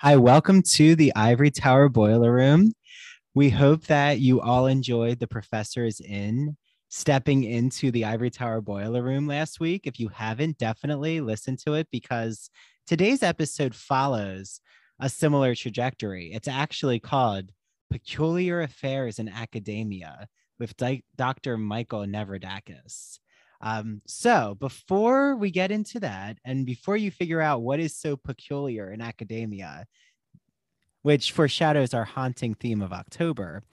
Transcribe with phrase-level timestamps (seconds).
[0.00, 2.74] Hi, welcome to the Ivory Tower Boiler Room.
[3.34, 6.58] We hope that you all enjoyed The Professor is In
[6.90, 9.86] stepping into the Ivory Tower Boiler Room last week.
[9.86, 12.50] If you haven't, definitely listen to it because
[12.86, 14.60] today's episode follows
[15.00, 16.30] a similar trajectory.
[16.34, 17.50] It's actually called
[17.90, 21.56] Peculiar Affairs in Academia with Di- Dr.
[21.56, 23.18] Michael Nevradakis.
[23.66, 28.16] Um, so before we get into that, and before you figure out what is so
[28.16, 29.86] peculiar in academia,
[31.02, 33.64] which foreshadows our haunting theme of October,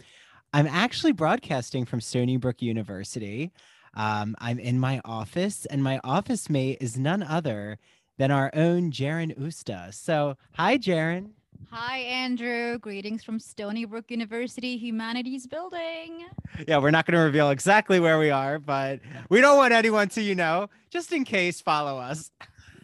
[0.51, 3.51] I'm actually broadcasting from Stony Brook University.
[3.93, 7.77] Um, I'm in my office, and my office mate is none other
[8.17, 9.93] than our own Jaren Usta.
[9.93, 11.33] So, hi, Jaren.
[11.71, 12.77] Hi, Andrew.
[12.79, 16.25] Greetings from Stony Brook University Humanities Building.
[16.67, 20.09] Yeah, we're not going to reveal exactly where we are, but we don't want anyone
[20.09, 22.31] to, you know, just in case, follow us.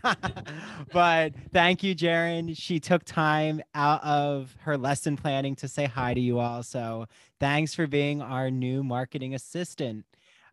[0.94, 2.56] but thank you, Jaren.
[2.58, 6.64] She took time out of her lesson planning to say hi to you all.
[6.64, 7.06] So
[7.40, 10.06] thanks for being our new marketing assistant.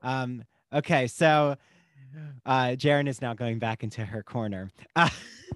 [0.03, 1.57] Um, okay, so
[2.45, 4.71] uh, Jaren is now going back into her corner.
[4.95, 5.09] Uh,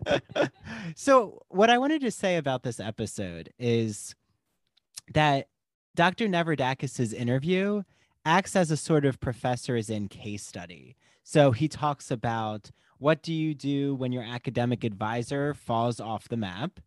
[0.94, 4.14] so, what I wanted to say about this episode is
[5.12, 5.48] that
[5.94, 6.26] Dr.
[6.26, 7.82] Nevradakis's interview
[8.24, 10.96] acts as a sort of professor is in case study.
[11.22, 16.36] So he talks about what do you do when your academic advisor falls off the
[16.36, 16.80] map?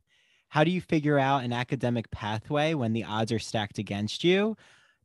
[0.50, 4.56] How do you figure out an academic pathway when the odds are stacked against you?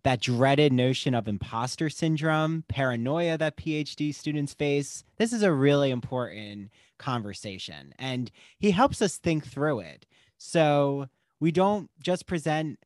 [0.09, 5.05] That dreaded notion of imposter syndrome, paranoia that PhD students face.
[5.19, 10.07] This is a really important conversation, and he helps us think through it.
[10.39, 11.09] So
[11.41, 12.79] we don't just present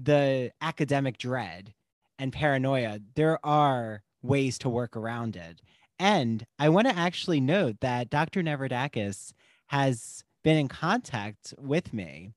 [0.00, 1.74] the academic dread
[2.16, 5.60] and paranoia, there are ways to work around it.
[5.98, 8.40] And I want to actually note that Dr.
[8.40, 9.32] Nevradakis
[9.66, 12.34] has been in contact with me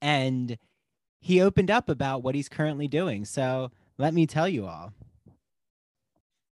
[0.00, 0.56] and
[1.20, 3.24] he opened up about what he's currently doing.
[3.24, 4.92] So let me tell you all.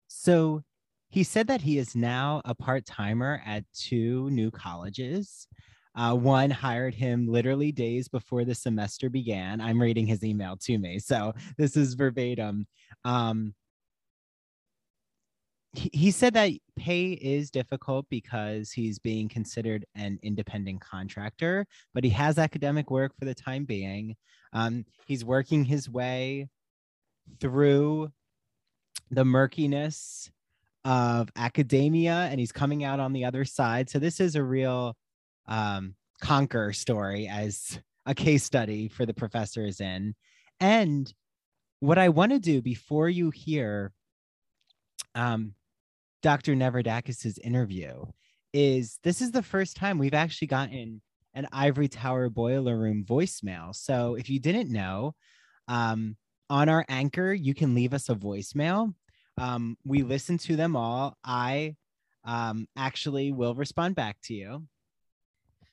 [0.09, 0.63] So
[1.09, 5.47] he said that he is now a part timer at two new colleges.
[5.95, 9.61] Uh, one hired him literally days before the semester began.
[9.61, 12.67] I'm reading his email to me, so this is verbatim.
[13.05, 13.55] Um,
[15.73, 22.05] he, he said that pay is difficult because he's being considered an independent contractor, but
[22.05, 24.17] he has academic work for the time being.
[24.57, 26.49] Um, he's working his way
[27.41, 28.11] through
[29.11, 30.31] the murkiness
[30.83, 33.91] of academia and he's coming out on the other side.
[33.91, 34.97] So this is a real
[35.47, 40.15] um, conquer story as a case study for the professors in.
[40.59, 41.13] And
[41.81, 43.93] what I want to do before you hear
[45.15, 45.53] um,
[46.23, 46.55] Dr.
[46.55, 48.07] Nevradakis's interview
[48.55, 51.03] is this is the first time we've actually gotten
[51.37, 53.75] an Ivory Tower Boiler Room voicemail.
[53.75, 55.15] So if you didn't know,
[55.69, 56.17] um,
[56.49, 58.95] on our anchor, you can leave us a voicemail.
[59.39, 61.17] Um, we listen to them all.
[61.23, 61.77] I
[62.25, 64.65] um, actually will respond back to you.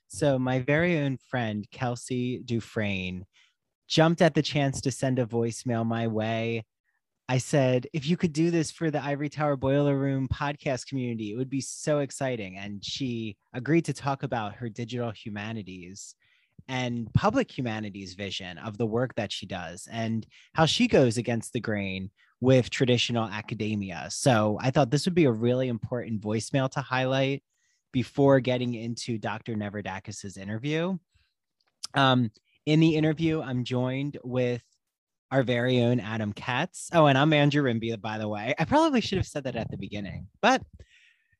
[0.09, 3.25] So my very own friend, Kelsey Dufresne,
[3.87, 6.65] jumped at the chance to send a voicemail my way
[7.29, 11.31] I said, if you could do this for the Ivory Tower Boiler Room podcast community,
[11.31, 12.57] it would be so exciting.
[12.57, 16.15] And she agreed to talk about her digital humanities
[16.67, 21.53] and public humanities vision of the work that she does and how she goes against
[21.53, 22.09] the grain
[22.41, 24.07] with traditional academia.
[24.09, 27.41] So I thought this would be a really important voicemail to highlight
[27.93, 29.55] before getting into Dr.
[29.55, 30.97] Nevradakis's interview.
[31.93, 32.31] Um,
[32.65, 34.63] in the interview, I'm joined with
[35.33, 36.91] our very own Adam Katz.
[36.93, 38.53] Oh, and I'm Andrew Rimby, by the way.
[38.59, 40.61] I probably should have said that at the beginning, but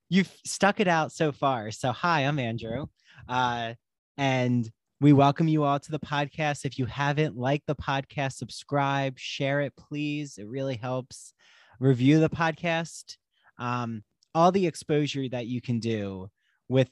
[0.09, 1.69] you've stuck it out so far.
[1.69, 2.87] So, hi, I'm Andrew.
[3.29, 3.75] Uh,
[4.17, 4.67] and
[4.99, 6.65] we welcome you all to the podcast.
[6.65, 10.39] If you haven't liked the podcast, subscribe, share it, please.
[10.39, 11.31] It really helps.
[11.79, 13.17] Review the podcast.
[13.59, 14.03] Um,
[14.33, 16.31] all the exposure that you can do
[16.67, 16.89] with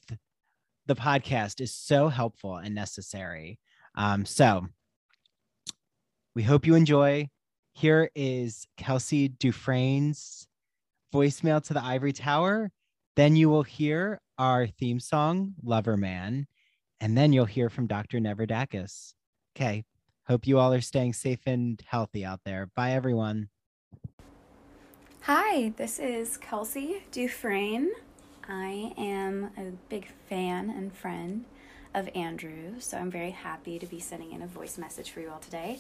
[0.86, 3.58] the podcast is so helpful and necessary.
[3.96, 4.68] Um, so,
[6.36, 7.30] we hope you enjoy.
[7.74, 10.48] Here is Kelsey Dufresne's
[11.14, 12.72] voicemail to the Ivory Tower.
[13.16, 16.48] Then you will hear our theme song, Lover Man.
[17.00, 18.20] and then you'll hear from Dr.
[18.20, 19.14] Nevradakis.
[19.56, 19.84] Okay.
[20.28, 22.70] Hope you all are staying safe and healthy out there.
[22.76, 23.50] Bye, everyone.
[25.22, 27.90] Hi, this is Kelsey Dufresne.
[28.48, 31.46] I am a big fan and friend
[31.94, 35.30] of Andrew, so I'm very happy to be sending in a voice message for you
[35.32, 35.80] all today.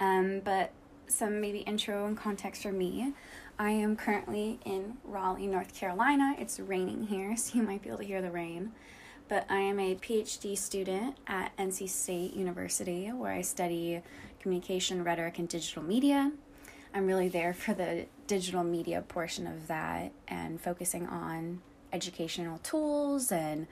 [0.00, 0.72] Um, but
[1.06, 3.12] some maybe intro and context for me.
[3.58, 6.36] I am currently in Raleigh, North Carolina.
[6.38, 8.72] It's raining here, so you might be able to hear the rain
[9.28, 14.00] but I am a PhD student at NC State University where I study
[14.40, 16.32] communication, rhetoric, and digital media.
[16.94, 21.60] I'm really there for the digital media portion of that and focusing on
[21.92, 23.66] educational tools and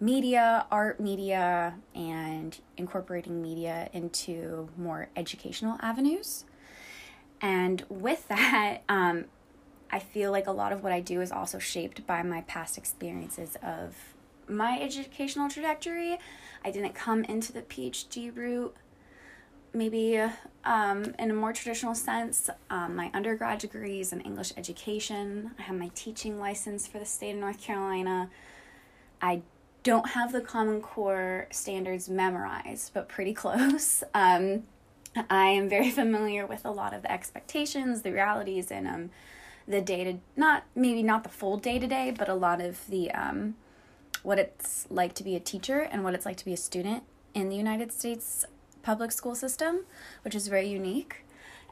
[0.00, 6.44] media, art media, and incorporating media into more educational avenues.
[7.40, 9.26] And with that, um,
[9.90, 12.76] I feel like a lot of what I do is also shaped by my past
[12.76, 13.94] experiences of
[14.48, 16.18] my educational trajectory.
[16.64, 18.76] I didn't come into the PhD route
[19.74, 20.22] maybe
[20.64, 22.48] um, in a more traditional sense.
[22.70, 25.50] Um, my undergrad degree is in English education.
[25.58, 28.30] I have my teaching license for the state of North Carolina.
[29.20, 29.42] I
[29.84, 34.02] don't have the Common Core standards memorized, but pretty close.
[34.14, 34.64] Um,
[35.30, 39.10] I am very familiar with a lot of the expectations, the realities, and um,
[39.68, 42.84] the day to not maybe not the full day to day, but a lot of
[42.88, 43.54] the um,
[44.24, 47.04] what it's like to be a teacher and what it's like to be a student
[47.32, 48.44] in the United States
[48.82, 49.84] public school system,
[50.22, 51.24] which is very unique.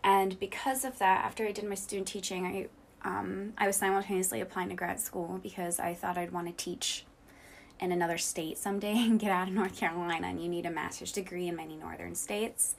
[0.04, 4.40] And because of that, after I did my student teaching, I um, I was simultaneously
[4.40, 7.06] applying to grad school because I thought I'd want to teach
[7.82, 10.28] in another state someday and get out of North Carolina.
[10.28, 12.76] And you need a master's degree in many northern states.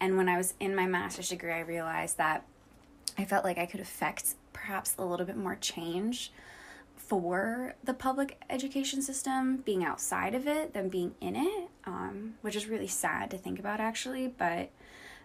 [0.00, 2.44] And when I was in my master's degree, I realized that
[3.16, 6.32] I felt like I could affect perhaps a little bit more change
[6.96, 12.54] for the public education system being outside of it than being in it, um, which
[12.54, 14.28] is really sad to think about actually.
[14.28, 14.70] But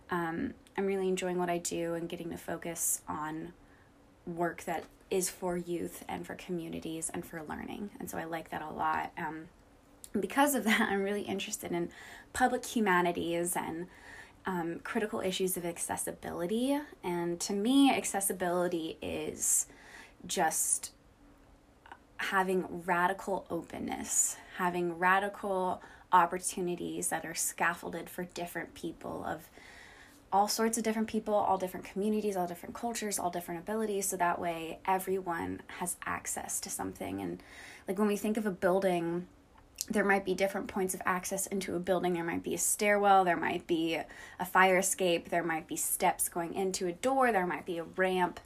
[0.09, 3.53] um, I'm really enjoying what I do and getting to focus on
[4.25, 7.91] work that is for youth and for communities and for learning.
[7.99, 9.11] And so I like that a lot.
[9.15, 9.45] Um,
[10.19, 11.89] because of that, I'm really interested in
[12.33, 13.85] public humanities and
[14.47, 16.79] um, critical issues of accessibility.
[17.03, 19.67] And to me, accessibility is
[20.25, 20.91] just
[22.17, 29.47] having radical openness, having radical opportunities that are scaffolded for different people of
[30.33, 34.09] all sorts of different people, all different communities, all different cultures, all different abilities.
[34.09, 37.21] So that way everyone has access to something.
[37.21, 37.41] And
[37.87, 39.27] like when we think of a building,
[39.89, 42.13] there might be different points of access into a building.
[42.13, 43.99] There might be a stairwell, there might be
[44.39, 47.83] a fire escape, there might be steps going into a door, there might be a
[47.83, 48.39] ramp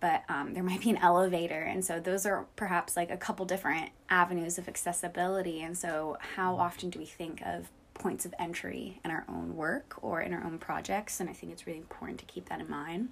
[0.00, 1.60] but um, there might be an elevator.
[1.60, 5.60] And so those are perhaps like a couple different avenues of accessibility.
[5.60, 7.68] And so, how often do we think of
[7.98, 11.20] points of entry in our own work or in our own projects?
[11.20, 13.10] And I think it's really important to keep that in mind,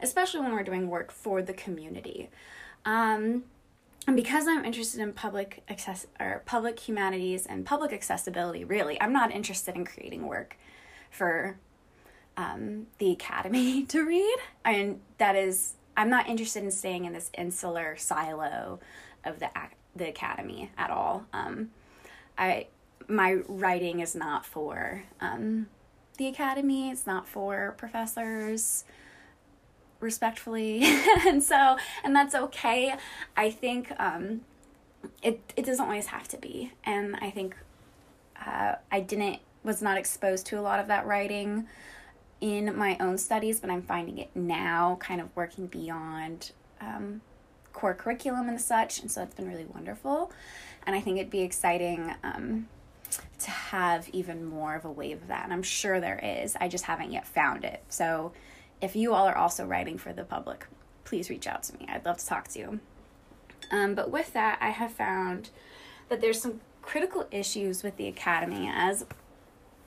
[0.00, 2.30] especially when we're doing work for the community.
[2.84, 3.44] Um,
[4.06, 9.12] and because I'm interested in public access or public humanities and public accessibility, really, I'm
[9.12, 10.56] not interested in creating work
[11.10, 11.56] for
[12.36, 14.36] um, the academy to read.
[14.64, 18.80] And that is I'm not interested in staying in this insular silo
[19.24, 19.48] of the
[19.96, 21.24] the academy at all.
[21.32, 21.70] Um,
[22.36, 22.66] I
[23.08, 25.68] my writing is not for um,
[26.18, 26.90] the academy.
[26.90, 28.84] It's not for professors.
[30.00, 30.82] Respectfully,
[31.26, 32.94] and so and that's okay.
[33.38, 34.42] I think um,
[35.22, 37.56] it it doesn't always have to be, and I think
[38.44, 41.66] uh, I didn't was not exposed to a lot of that writing
[42.40, 47.22] in my own studies, but I'm finding it now kind of working beyond um,
[47.72, 49.00] core curriculum and such.
[49.00, 50.30] And so it's been really wonderful.
[50.86, 52.68] And I think it'd be exciting um,
[53.40, 55.44] to have even more of a wave of that.
[55.44, 56.56] And I'm sure there is.
[56.60, 57.82] I just haven't yet found it.
[57.88, 58.32] So
[58.80, 60.66] if you all are also writing for the public,
[61.04, 61.86] please reach out to me.
[61.88, 62.80] I'd love to talk to you.
[63.70, 65.50] Um, but with that, I have found
[66.08, 69.06] that there's some critical issues with the academy, as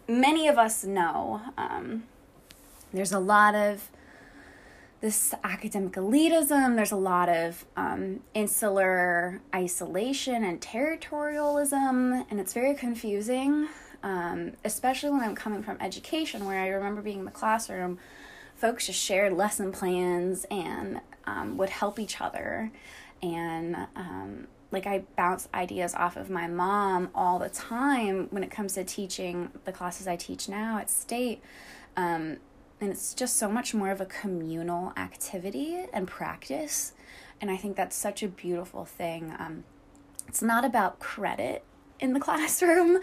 [0.08, 1.42] many of us know.
[1.58, 2.04] Um,
[2.92, 3.90] there's a lot of
[5.00, 12.74] this academic elitism, there's a lot of um, insular isolation and territorialism, and it's very
[12.74, 13.68] confusing,
[14.02, 18.00] um, especially when I'm coming from education, where I remember being in the classroom,
[18.56, 22.72] folks just shared lesson plans and um, would help each other.
[23.22, 28.52] And um, like I bounce ideas off of my mom all the time when it
[28.52, 31.42] comes to teaching the classes I teach now at state.
[31.96, 32.38] Um,
[32.80, 36.94] and it's just so much more of a communal activity and practice
[37.42, 39.64] and i think that's such a beautiful thing um,
[40.28, 41.64] it's not about credit
[42.00, 43.00] in the classroom.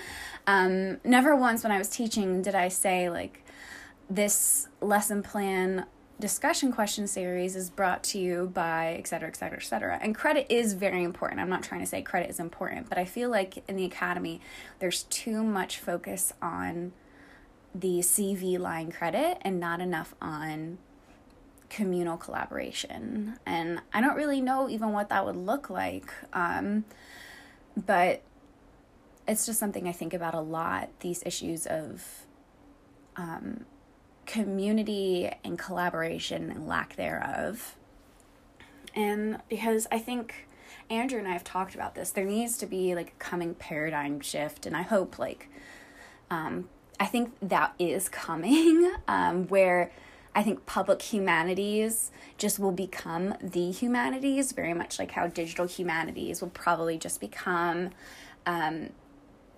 [0.47, 3.45] Um, never once when I was teaching did I say, like,
[4.09, 5.87] this lesson plan
[6.21, 9.99] discussion question series is brought to you by et cetera, et cetera, et cetera.
[10.01, 11.41] And credit is very important.
[11.41, 14.41] I'm not trying to say credit is important, but I feel like in the academy,
[14.79, 16.93] there's too much focus on
[17.75, 20.79] the CV line credit and not enough on
[21.69, 23.37] communal collaboration.
[23.45, 26.13] And I don't really know even what that would look like.
[26.33, 26.85] Um,
[27.77, 28.23] but
[29.27, 32.27] it's just something I think about a lot these issues of
[33.17, 33.65] um,
[34.27, 37.77] community and collaboration and lack thereof.
[38.95, 40.47] And because I think
[40.91, 44.21] Andrew and I have talked about this, there needs to be like a coming paradigm
[44.21, 44.67] shift.
[44.67, 45.49] And I hope, like,
[46.31, 46.69] um,
[47.05, 49.93] I think that is coming um, where
[50.35, 56.41] I think public humanities just will become the humanities, very much like how digital humanities
[56.41, 57.91] will probably just become.
[58.47, 58.89] Um,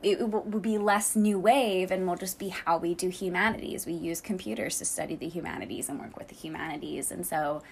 [0.03, 3.87] it will, be less new wave and will just be how we do humanities.
[3.87, 7.13] We use computers to study the humanities and work with the humanities.
[7.13, 7.63] And so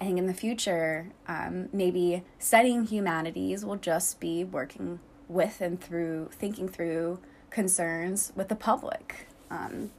[0.00, 5.80] I think in the future, um, maybe studying humanities will just be working with and
[5.80, 7.20] through, thinking through
[7.50, 9.26] concerns with the public.
[9.50, 9.90] Um,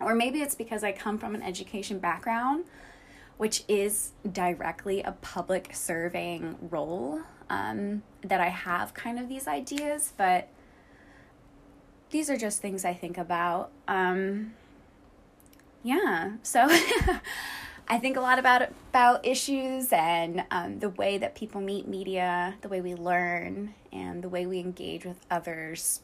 [0.00, 2.64] or maybe it's because I come from an education background,
[3.36, 10.12] which is directly a public serving role, um, that I have kind of these ideas,
[10.16, 10.48] but
[12.10, 13.70] these are just things I think about.
[13.88, 14.54] Um,
[15.82, 16.66] yeah, so
[17.88, 22.54] I think a lot about about issues and um, the way that people meet media,
[22.60, 26.00] the way we learn, and the way we engage with others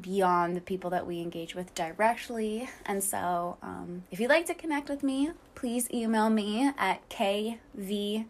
[0.00, 2.68] beyond the people that we engage with directly.
[2.86, 8.26] And so, um, if you'd like to connect with me, please email me at kvdows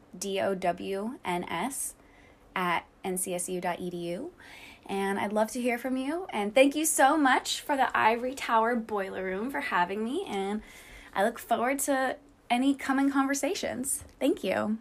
[2.57, 4.31] at ncsu.edu.
[4.87, 6.27] And I'd love to hear from you.
[6.31, 10.25] And thank you so much for the Ivory Tower Boiler Room for having me.
[10.27, 10.63] And
[11.15, 12.17] I look forward to
[12.49, 14.05] any coming conversations.
[14.19, 14.79] Thank you.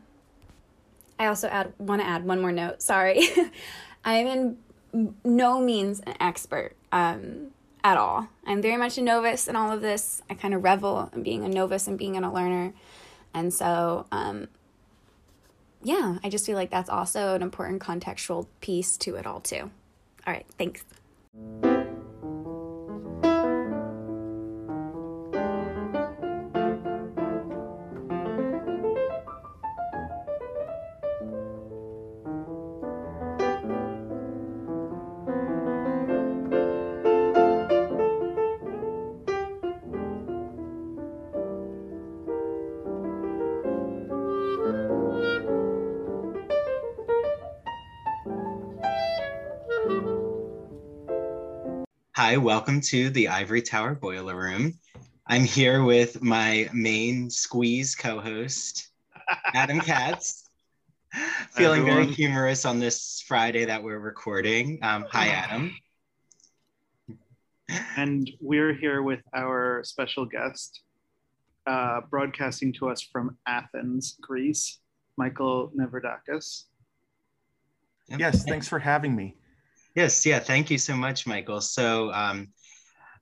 [1.20, 2.82] I also add want to add one more note.
[2.82, 3.27] Sorry.
[4.06, 4.58] I am in
[5.25, 7.51] no means an expert um,
[7.84, 8.27] at all.
[8.46, 10.22] I'm very much a novice in all of this.
[10.29, 12.74] I kind of revel in being a novice and being a learner.
[13.34, 14.48] And so, um,
[15.84, 19.70] yeah, I just feel like that's also an important contextual piece to it all, too.
[20.25, 20.84] All right, thanks.
[52.27, 54.77] Hi, welcome to the Ivory Tower Boiler Room.
[55.27, 58.91] I'm here with my main squeeze co host,
[59.53, 60.50] Adam Katz.
[61.51, 62.03] Feeling Everyone.
[62.03, 64.77] very humorous on this Friday that we're recording.
[64.81, 65.74] Um, hi, Adam.
[67.96, 70.81] And we're here with our special guest,
[71.65, 74.79] uh, broadcasting to us from Athens, Greece,
[75.15, 76.63] Michael Nevradakis.
[78.10, 79.38] Yes, thanks for having me.
[79.98, 81.60] Yes, yeah, thank you so much, Michael.
[81.60, 82.50] So um,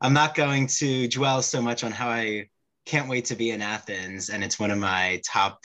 [0.02, 2.50] I'm not going to dwell so much on how I
[2.86, 5.64] can't wait to be in Athens, and it's one of my top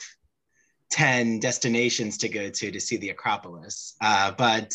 [0.91, 3.97] 10 destinations to go to to see the Acropolis.
[3.99, 4.73] Uh, but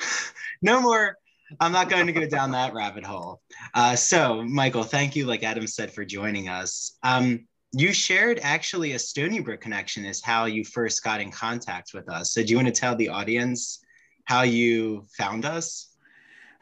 [0.62, 1.18] no more,
[1.60, 3.42] I'm not going to go down that rabbit hole.
[3.74, 6.96] Uh, so, Michael, thank you, like Adam said, for joining us.
[7.02, 11.92] Um, you shared actually a Stony Brook connection is how you first got in contact
[11.92, 12.32] with us.
[12.32, 13.83] So, do you want to tell the audience
[14.24, 15.94] how you found us?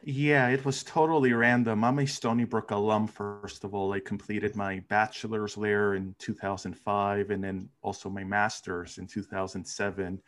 [0.05, 1.85] Yeah, it was totally random.
[1.85, 3.93] I'm a Stony Brook alum, first of all.
[3.93, 10.21] I completed my bachelor's there in 2005 and then also my master's in 2007.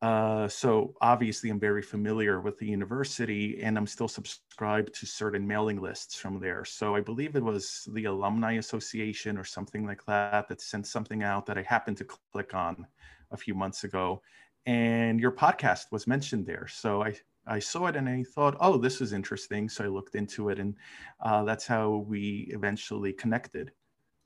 [0.00, 5.46] Uh, so obviously, I'm very familiar with the university and I'm still subscribed to certain
[5.46, 6.64] mailing lists from there.
[6.64, 11.22] So I believe it was the Alumni Association or something like that that sent something
[11.22, 12.86] out that I happened to click on
[13.30, 14.22] a few months ago
[14.66, 16.66] and your podcast was mentioned there.
[16.68, 17.14] So I,
[17.46, 19.68] I saw it and I thought, oh, this is interesting.
[19.68, 20.74] So I looked into it, and
[21.20, 23.72] uh, that's how we eventually connected.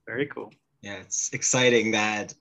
[0.06, 0.52] Very cool.
[0.82, 2.34] Yeah, it's exciting that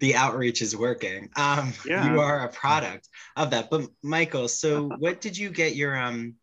[0.00, 1.30] the outreach is working.
[1.36, 2.12] Um, yeah.
[2.12, 3.70] You are a product of that.
[3.70, 6.34] But Michael, so what did you get your um,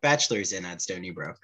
[0.00, 1.38] bachelor's in at Stony Brook?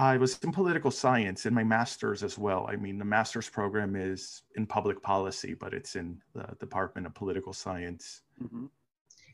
[0.00, 2.66] I was in political science in my master's as well.
[2.70, 7.14] I mean, the master's program is in public policy, but it's in the Department of
[7.14, 8.22] Political Science.
[8.42, 8.66] Mm-hmm.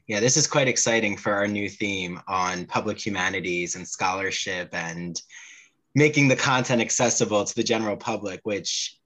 [0.08, 5.22] Yeah, this is quite exciting for our new theme on public humanities and scholarship and
[5.94, 8.98] making the content accessible to the general public, which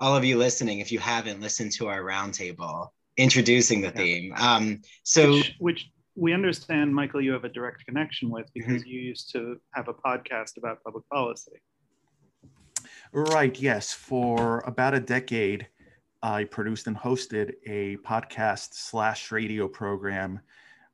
[0.00, 4.34] all of you listening, if you haven't listened to our roundtable introducing the theme.
[4.36, 8.90] Um, so, which, which, we understand, Michael, you have a direct connection with because mm-hmm.
[8.90, 11.52] you used to have a podcast about public policy.
[13.12, 13.92] Right, yes.
[13.92, 15.68] For about a decade,
[16.22, 20.40] I produced and hosted a podcast slash radio program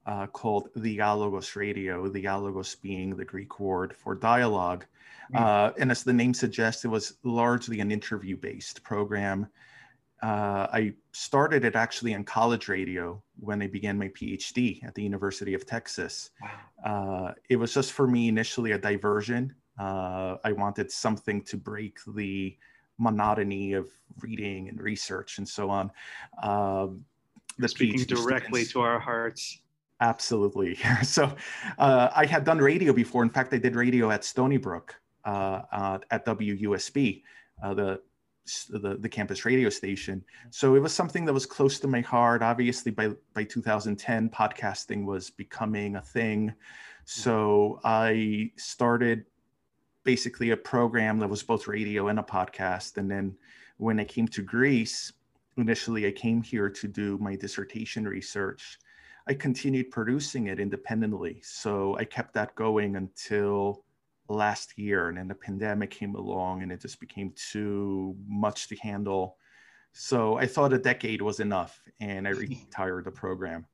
[0.07, 4.87] uh, called the Dialogos Radio, The Dialogos being the Greek word for dialogue.
[5.33, 5.41] Mm.
[5.41, 9.47] Uh, and as the name suggests, it was largely an interview based program.
[10.23, 15.03] Uh, I started it actually in college radio when I began my PhD at the
[15.03, 16.31] University of Texas.
[16.43, 17.29] Wow.
[17.29, 19.55] Uh, it was just for me initially a diversion.
[19.79, 22.57] Uh, I wanted something to break the
[22.99, 23.89] monotony of
[24.21, 25.91] reading and research and so on.
[26.43, 27.05] Um,
[27.59, 28.73] the Speaking PhD directly students.
[28.73, 29.59] to our hearts.
[30.01, 30.79] Absolutely.
[31.03, 31.35] so
[31.79, 33.23] uh, I had done radio before.
[33.23, 37.23] In fact, I did radio at Stony Brook uh, uh, at WUSB,
[37.63, 38.01] uh, the,
[38.71, 40.19] the, the campus radio station.
[40.19, 40.49] Mm-hmm.
[40.51, 42.43] So it was something that was close to my heart.
[42.43, 46.49] Obviously, by by 2010, podcasting was becoming a thing.
[46.49, 47.03] Mm-hmm.
[47.05, 49.25] So I started
[50.05, 52.97] basically a program that was both radio and a podcast.
[52.97, 53.37] And then
[53.77, 55.13] when I came to Greece,
[55.57, 58.79] initially I came here to do my dissertation research
[59.31, 61.41] I continued producing it independently.
[61.45, 63.85] So I kept that going until
[64.31, 65.09] last year.
[65.09, 69.37] And then the pandemic came along and it just became too much to handle.
[69.93, 73.67] So I thought a decade was enough and I retired the program.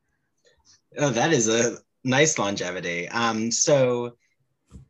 [0.98, 3.08] Oh, that is a nice longevity.
[3.08, 4.16] Um, so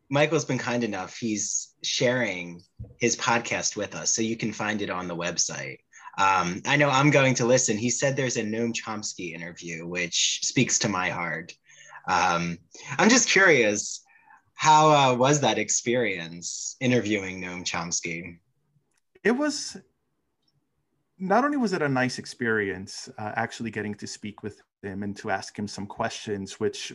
[0.09, 1.17] Michael's been kind enough.
[1.17, 2.61] He's sharing
[2.99, 4.15] his podcast with us.
[4.15, 5.79] So you can find it on the website.
[6.17, 7.77] Um, I know I'm going to listen.
[7.77, 11.53] He said there's a Noam Chomsky interview, which speaks to my heart.
[12.07, 12.57] Um,
[12.97, 14.03] I'm just curious,
[14.57, 18.39] how uh, was that experience interviewing Noam Chomsky?
[19.23, 19.77] It was
[21.19, 25.15] not only was it a nice experience, uh, actually getting to speak with him and
[25.17, 26.87] to ask him some questions, which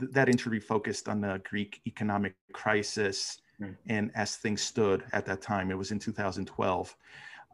[0.00, 3.76] th- that interview focused on the Greek economic crisis mm.
[3.88, 5.70] and as things stood at that time.
[5.70, 6.96] It was in 2012.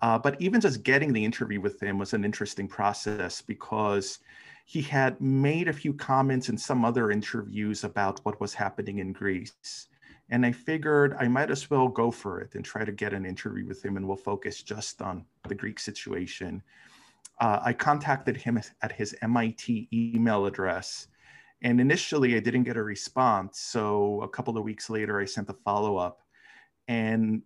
[0.00, 4.20] Uh, but even just getting the interview with him was an interesting process because
[4.68, 9.14] he had made a few comments in some other interviews about what was happening in
[9.14, 9.86] Greece.
[10.28, 13.24] And I figured I might as well go for it and try to get an
[13.24, 16.62] interview with him, and we'll focus just on the Greek situation.
[17.40, 21.06] Uh, I contacted him at his MIT email address.
[21.62, 23.60] And initially, I didn't get a response.
[23.60, 26.20] So a couple of weeks later, I sent a follow up.
[26.88, 27.40] And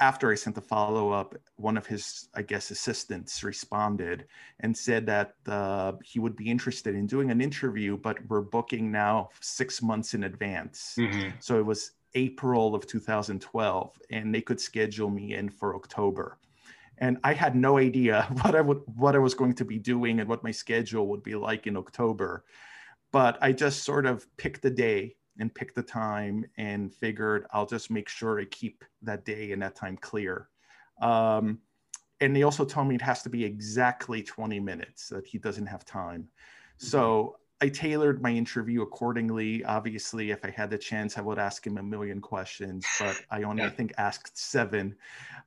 [0.00, 4.26] after I sent the follow up, one of his, I guess, assistants responded
[4.60, 8.92] and said that uh, he would be interested in doing an interview, but we're booking
[8.92, 10.94] now six months in advance.
[10.98, 11.30] Mm-hmm.
[11.40, 16.38] So it was April of 2012, and they could schedule me in for October.
[16.98, 20.20] And I had no idea what I would what I was going to be doing
[20.20, 22.44] and what my schedule would be like in October.
[23.10, 27.66] But I just sort of picked a day and picked the time and figured I'll
[27.66, 30.48] just make sure I keep that day and that time clear.
[31.00, 31.58] Um,
[32.20, 35.66] and they also told me it has to be exactly 20 minutes, that he doesn't
[35.66, 36.22] have time.
[36.22, 36.86] Mm-hmm.
[36.86, 39.64] So I tailored my interview accordingly.
[39.64, 43.42] Obviously, if I had the chance, I would ask him a million questions, but I
[43.42, 43.68] only, yeah.
[43.68, 44.94] I think, asked seven.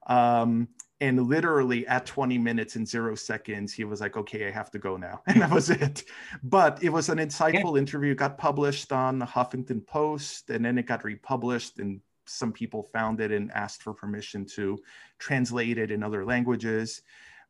[0.08, 0.68] Um,
[1.02, 4.80] and literally at 20 minutes and zero seconds he was like okay i have to
[4.80, 6.04] go now and that was it
[6.44, 7.80] but it was an insightful yeah.
[7.80, 12.54] interview it got published on the huffington post and then it got republished and some
[12.54, 14.78] people found it and asked for permission to
[15.18, 17.02] translate it in other languages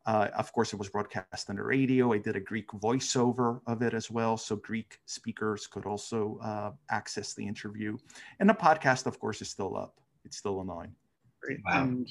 [0.05, 3.81] uh, of course it was broadcast on the radio i did a greek voiceover of
[3.81, 7.97] it as well so greek speakers could also uh, access the interview
[8.39, 10.93] and the podcast of course is still up it's still online
[11.41, 11.59] Great.
[11.65, 11.83] Wow.
[11.83, 12.07] And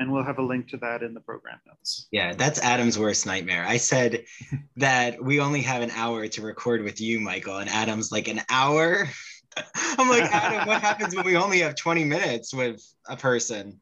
[0.00, 2.08] and we'll have a link to that in the program notes.
[2.10, 3.64] Yeah, that's Adam's worst nightmare.
[3.64, 4.24] I said
[4.76, 8.40] that we only have an hour to record with you, Michael, and Adam's like an
[8.50, 9.08] hour.
[9.76, 13.80] I'm like, Adam, what happens when we only have 20 minutes with a person?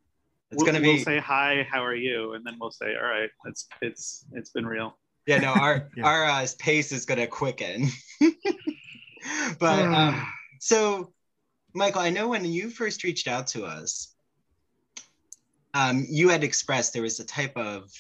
[0.52, 0.96] It's we'll, gonna be.
[0.96, 4.50] We'll say hi, how are you, and then we'll say, all right, it's it's it's
[4.50, 4.98] been real.
[5.26, 6.04] Yeah, no, our yeah.
[6.04, 7.88] our uh, pace is gonna quicken.
[9.58, 10.26] but um,
[10.60, 11.14] so,
[11.72, 14.14] Michael, I know when you first reached out to us,
[15.72, 17.90] um, you had expressed there was a type of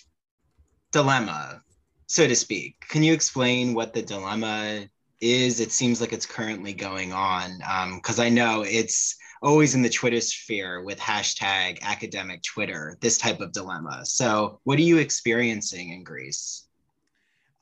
[0.90, 1.62] dilemma,
[2.06, 2.76] so to speak.
[2.86, 4.88] Can you explain what the dilemma
[5.22, 5.60] is?
[5.60, 7.58] It seems like it's currently going on
[7.96, 13.18] because um, I know it's always in the Twitter sphere with hashtag academic Twitter, this
[13.18, 14.04] type of dilemma.
[14.04, 16.66] So, what are you experiencing in Greece?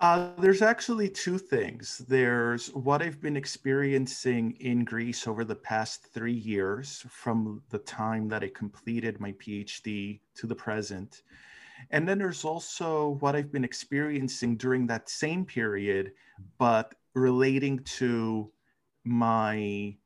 [0.01, 1.99] Uh, there's actually two things.
[2.09, 8.27] There's what I've been experiencing in Greece over the past three years from the time
[8.29, 11.21] that I completed my PhD to the present.
[11.91, 16.13] And then there's also what I've been experiencing during that same period,
[16.59, 18.53] but relating to
[19.05, 19.97] my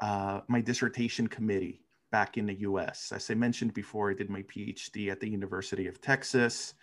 [0.00, 1.80] uh, my dissertation committee
[2.12, 3.12] back in the US.
[3.14, 6.74] As I mentioned before, I did my PhD at the University of Texas.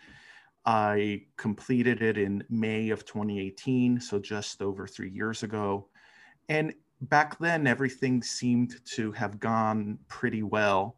[0.66, 5.90] I completed it in May of 2018, so just over three years ago.
[6.50, 10.98] And back then, everything seemed to have gone pretty well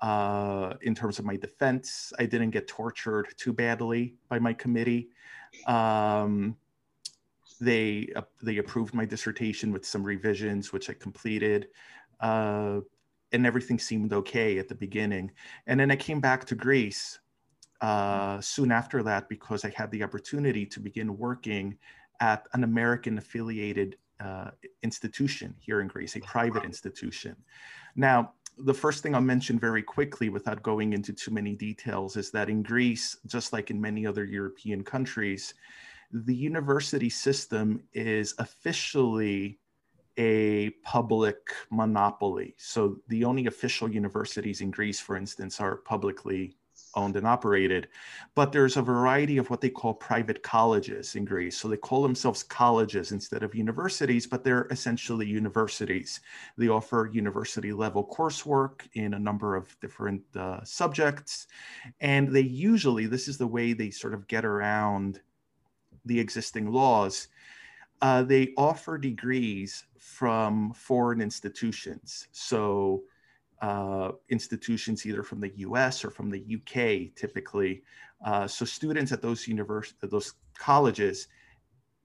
[0.00, 2.12] uh, in terms of my defense.
[2.18, 5.08] I didn't get tortured too badly by my committee.
[5.66, 6.56] Um,
[7.60, 11.68] they uh, they approved my dissertation with some revisions, which I completed.
[12.20, 12.80] Uh,
[13.32, 15.30] and everything seemed okay at the beginning.
[15.66, 17.20] And then I came back to Greece
[17.80, 21.78] uh, soon after that because I had the opportunity to begin working
[22.20, 24.50] at an American affiliated uh,
[24.82, 27.36] institution here in Greece, a private institution.
[27.96, 32.30] Now, the first thing I'll mention very quickly without going into too many details is
[32.32, 35.54] that in Greece, just like in many other European countries,
[36.12, 39.58] the university system is officially
[40.18, 41.38] a public
[41.70, 42.54] monopoly.
[42.58, 46.56] So the only official universities in Greece, for instance, are publicly
[46.94, 47.88] owned and operated.
[48.34, 51.56] But there's a variety of what they call private colleges in Greece.
[51.56, 56.20] So they call themselves colleges instead of universities, but they're essentially universities.
[56.56, 61.46] They offer university level coursework in a number of different uh, subjects.
[62.00, 65.20] And they usually, this is the way they sort of get around
[66.10, 67.28] the existing laws.
[68.02, 72.26] Uh, they offer degrees from foreign institutions.
[72.32, 73.04] So
[73.62, 77.82] uh, institutions either from the US or from the UK typically.
[78.24, 81.28] Uh, so students at those universities, those colleges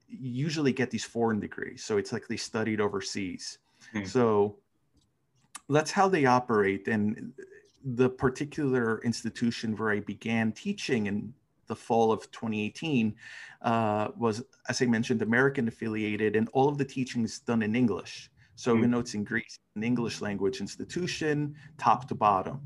[0.08, 1.84] usually get these foreign degrees.
[1.84, 3.58] So it's like they studied overseas.
[3.96, 4.08] Mm.
[4.08, 4.58] So
[5.68, 6.88] that's how they operate.
[6.88, 7.34] And
[7.84, 11.34] the particular institution where I began teaching in
[11.68, 13.16] the fall of 2018
[13.62, 17.76] uh, was, as I mentioned, American affiliated, and all of the teaching is done in
[17.76, 18.30] English.
[18.56, 18.80] So mm-hmm.
[18.80, 22.62] even though it's in Greece, an English language institution, top to bottom.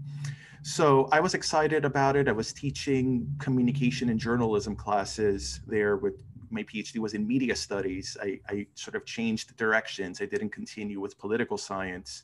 [0.62, 2.28] So I was excited about it.
[2.28, 8.18] I was teaching communication and journalism classes there with my PhD was in media studies.
[8.22, 10.22] I, I sort of changed directions.
[10.22, 12.24] I didn't continue with political science.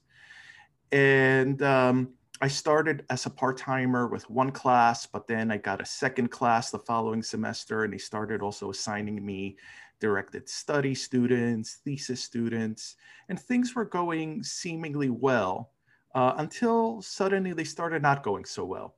[0.91, 2.09] And um,
[2.41, 6.29] I started as a part timer with one class, but then I got a second
[6.29, 9.57] class the following semester, and they started also assigning me
[10.01, 12.95] directed study students, thesis students,
[13.29, 15.71] and things were going seemingly well
[16.13, 18.95] uh, until suddenly they started not going so well.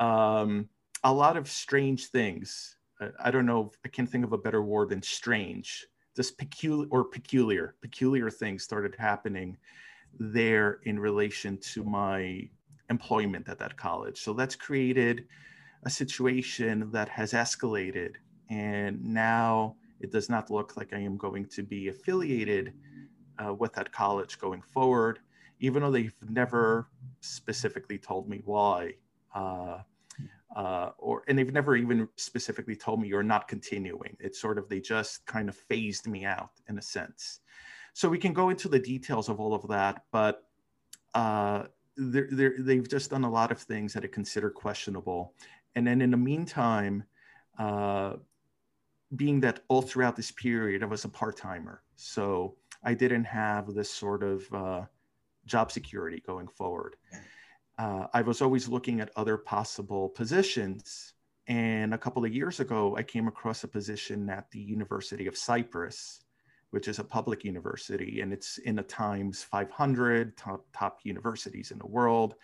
[0.00, 0.68] Um,
[1.04, 2.76] a lot of strange things.
[3.00, 5.86] Uh, I don't know, if I can't think of a better word than strange.
[6.16, 9.58] Just peculiar or peculiar, peculiar things started happening
[10.18, 12.48] there in relation to my
[12.90, 14.20] employment at that college.
[14.20, 15.26] So that's created
[15.84, 18.14] a situation that has escalated.
[18.50, 22.72] And now it does not look like I am going to be affiliated
[23.38, 25.20] uh, with that college going forward,
[25.60, 26.88] even though they've never
[27.20, 28.94] specifically told me why.
[29.34, 29.78] Uh,
[30.56, 34.16] uh, or and they've never even specifically told me you're not continuing.
[34.18, 37.40] It's sort of they just kind of phased me out in a sense.
[37.92, 40.44] So we can go into the details of all of that, but
[41.14, 41.64] uh,
[41.98, 45.34] they're, they're, they've just done a lot of things that I consider questionable.
[45.74, 47.04] And then in the meantime,
[47.58, 48.14] uh,
[49.16, 53.74] being that all throughout this period I was a part timer, so I didn't have
[53.74, 54.82] this sort of uh,
[55.46, 56.96] job security going forward.
[57.78, 61.14] Uh, I was always looking at other possible positions.
[61.46, 65.36] And a couple of years ago, I came across a position at the University of
[65.36, 66.20] Cyprus,
[66.70, 71.78] which is a public university, and it's in the Times 500 top, top universities in
[71.78, 72.34] the world.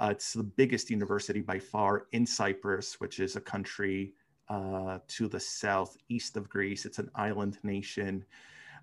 [0.00, 4.14] Uh, it's the biggest university by far in Cyprus, which is a country
[4.48, 6.86] uh, to the southeast of Greece.
[6.86, 8.24] It's an island nation.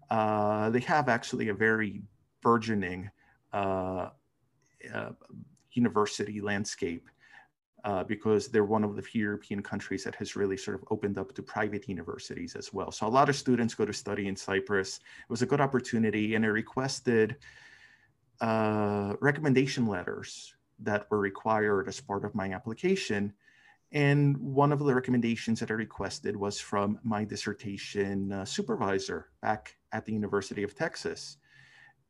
[0.09, 2.01] Uh, they have actually a very
[2.41, 3.09] burgeoning
[3.53, 4.09] uh,
[4.93, 5.11] uh
[5.71, 7.09] university landscape
[7.85, 11.17] uh, because they're one of the few European countries that has really sort of opened
[11.17, 12.91] up to private universities as well.
[12.91, 14.97] So a lot of students go to study in Cyprus.
[14.97, 17.37] It was a good opportunity, and I requested
[18.41, 23.33] uh, recommendation letters that were required as part of my application
[23.91, 29.77] and one of the recommendations that I requested was from my dissertation uh, supervisor back
[29.93, 31.37] at the University of Texas.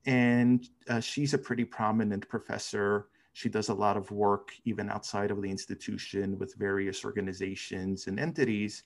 [0.05, 3.07] And uh, she's a pretty prominent professor.
[3.36, 8.17] She does a lot of work even outside of the institution with various organizations and
[8.17, 8.84] entities.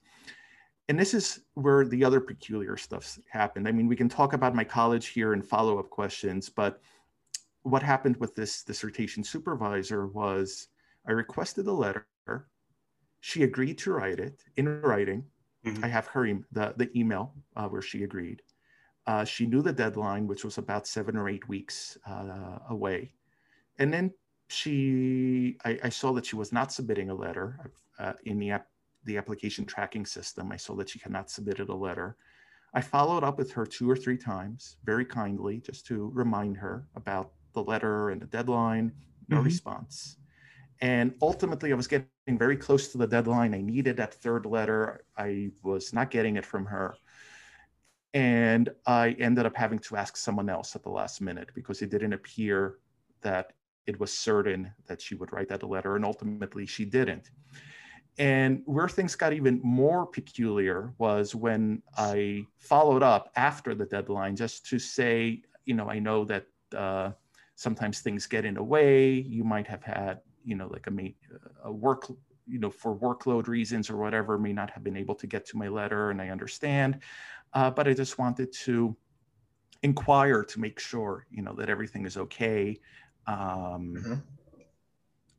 [0.88, 3.68] and this is where the other peculiar stuff happened.
[3.68, 6.82] I mean, we can talk about my college here and follow up questions, but
[7.62, 10.70] what happened with this dissertation supervisor was
[11.08, 12.08] I requested a letter.
[13.20, 15.26] She agreed to write it in writing.
[15.64, 15.86] Mm-hmm.
[15.86, 18.42] I have her e- the, the email uh, where she agreed.
[19.06, 23.12] Uh, she knew the deadline, which was about seven or eight weeks uh, away.
[23.78, 24.12] And then
[24.50, 28.68] she, I, I, saw that she was not submitting a letter uh, in the, app,
[29.06, 30.52] the application tracking system.
[30.52, 32.18] I saw that she had not submitted a letter.
[32.74, 36.88] I followed up with her two or three times, very kindly, just to remind her
[36.96, 38.92] about the letter and the deadline,
[39.28, 39.46] no mm-hmm.
[39.46, 40.18] response.
[40.82, 43.54] And ultimately, I was getting very close to the deadline.
[43.54, 45.04] I needed that third letter.
[45.18, 46.96] I was not getting it from her.
[48.14, 51.92] And I ended up having to ask someone else at the last minute because it
[51.92, 52.80] didn't appear
[53.22, 53.54] that
[53.90, 55.96] it was certain that she would write that letter.
[55.96, 57.32] And ultimately, she didn't.
[58.20, 64.36] And where things got even more peculiar was when I followed up after the deadline
[64.36, 66.46] just to say, you know, I know that
[66.86, 67.12] uh,
[67.56, 69.12] sometimes things get in the way.
[69.38, 70.94] You might have had, you know, like a,
[71.64, 72.12] a work,
[72.46, 75.58] you know, for workload reasons or whatever, may not have been able to get to
[75.58, 77.00] my letter, and I understand.
[77.54, 78.96] Uh, but I just wanted to
[79.82, 82.78] inquire to make sure, you know, that everything is okay.
[83.30, 84.14] Um, mm-hmm.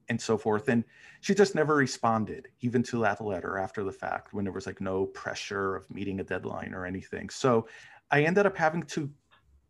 [0.08, 0.68] And so forth.
[0.68, 0.84] And
[1.20, 4.80] she just never responded, even to that letter after the fact, when there was like
[4.80, 7.28] no pressure of meeting a deadline or anything.
[7.30, 7.68] So
[8.10, 9.10] I ended up having to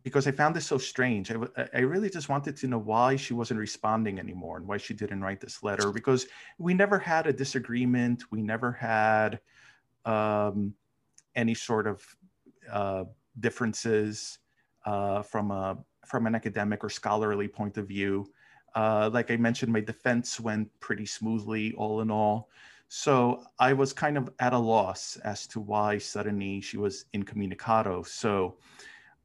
[0.03, 1.31] because I found this so strange.
[1.31, 1.37] I,
[1.75, 5.21] I really just wanted to know why she wasn't responding anymore and why she didn't
[5.21, 6.27] write this letter because
[6.59, 8.23] we never had a disagreement.
[8.31, 9.41] We never had
[10.07, 10.75] um,
[11.35, 12.03] any sort of
[12.71, 13.05] uh,
[13.39, 14.39] differences
[14.87, 18.31] uh, from a from an academic or scholarly point of view.
[18.75, 22.51] Uh, like I mentioned, my defense went pretty smoothly, all in all.
[22.89, 28.03] So I was kind of at a loss as to why suddenly she was incommunicado.
[28.03, 28.57] So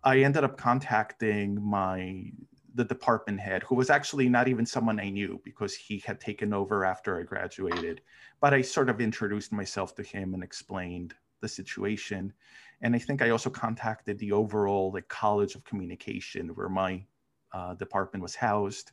[0.04, 2.32] I ended up contacting my
[2.76, 6.54] the department head, who was actually not even someone I knew because he had taken
[6.54, 8.02] over after I graduated.
[8.42, 12.34] But I sort of introduced myself to him and explained the situation.
[12.82, 17.06] And I think I also contacted the overall like College of Communication where my
[17.54, 18.92] uh, department was housed.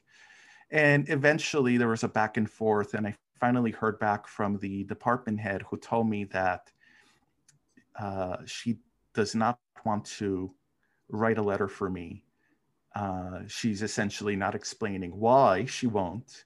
[0.71, 4.85] And eventually there was a back and forth, and I finally heard back from the
[4.85, 6.71] department head who told me that
[7.99, 8.79] uh, she
[9.15, 10.55] does not want to
[11.09, 12.25] write a letter for me.
[12.95, 16.45] Uh, she's essentially not explaining why she won't.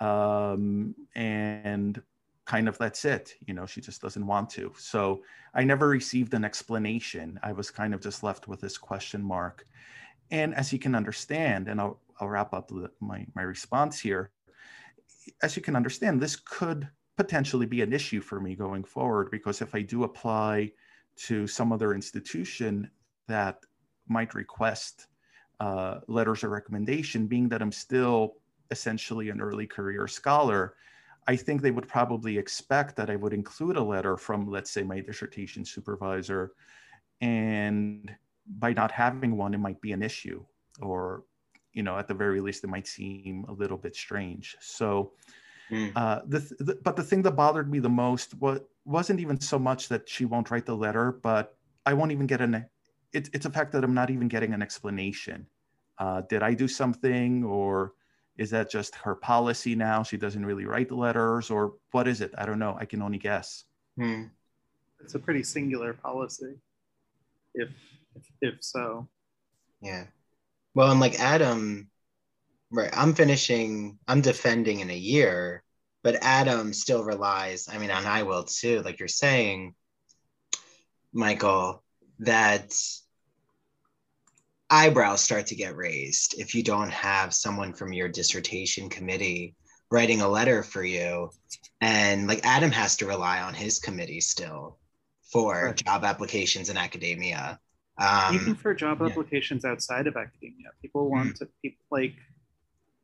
[0.00, 2.02] Um, and
[2.50, 3.36] kind of that's it.
[3.46, 4.72] You know, she just doesn't want to.
[4.76, 5.22] So
[5.54, 7.38] I never received an explanation.
[7.44, 9.68] I was kind of just left with this question mark.
[10.32, 14.32] And as you can understand, and I'll, I'll wrap up my, my response here,
[15.44, 19.62] as you can understand, this could potentially be an issue for me going forward because
[19.62, 20.72] if I do apply
[21.28, 22.90] to some other institution
[23.28, 23.64] that
[24.08, 25.06] might request
[25.60, 28.38] uh, letters of recommendation, being that I'm still
[28.72, 30.74] essentially an early career scholar,
[31.32, 34.82] I think they would probably expect that I would include a letter from, let's say,
[34.82, 36.42] my dissertation supervisor.
[37.20, 38.10] And
[38.64, 40.40] by not having one, it might be an issue,
[40.88, 41.22] or,
[41.76, 44.56] you know, at the very least, it might seem a little bit strange.
[44.78, 45.12] So,
[45.70, 45.92] mm.
[45.94, 49.58] uh, the, the, but the thing that bothered me the most was, wasn't even so
[49.68, 51.44] much that she won't write the letter, but
[51.86, 52.66] I won't even get an
[53.12, 55.46] it, it's a fact that I'm not even getting an explanation.
[55.96, 57.92] Uh, did I do something, or
[58.40, 60.02] is that just her policy now?
[60.02, 62.32] She doesn't really write the letters, or what is it?
[62.38, 62.74] I don't know.
[62.80, 63.64] I can only guess.
[63.98, 64.24] Hmm.
[65.02, 66.56] It's a pretty singular policy,
[67.54, 67.68] if,
[68.16, 69.08] if if so.
[69.82, 70.04] Yeah.
[70.74, 71.90] Well, I'm like Adam.
[72.72, 72.90] Right.
[72.94, 73.98] I'm finishing.
[74.08, 75.62] I'm defending in a year,
[76.02, 77.68] but Adam still relies.
[77.68, 78.80] I mean, and I will too.
[78.80, 79.74] Like you're saying,
[81.12, 81.82] Michael
[82.20, 82.72] that
[84.70, 89.54] eyebrows start to get raised if you don't have someone from your dissertation committee
[89.90, 91.30] writing a letter for you
[91.80, 94.78] and like adam has to rely on his committee still
[95.32, 95.76] for right.
[95.76, 97.58] job applications in academia
[97.98, 99.06] um, even for job yeah.
[99.06, 101.44] applications outside of academia people want mm-hmm.
[101.44, 102.14] to people like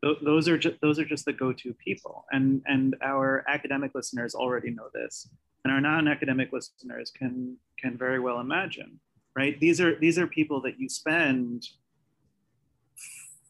[0.05, 4.35] th- those are just those are just the go-to people and and our academic listeners
[4.35, 5.29] already know this
[5.65, 9.01] and our non-academic listeners can can very well imagine
[9.37, 9.61] right?
[9.61, 11.69] These are these are people that you spend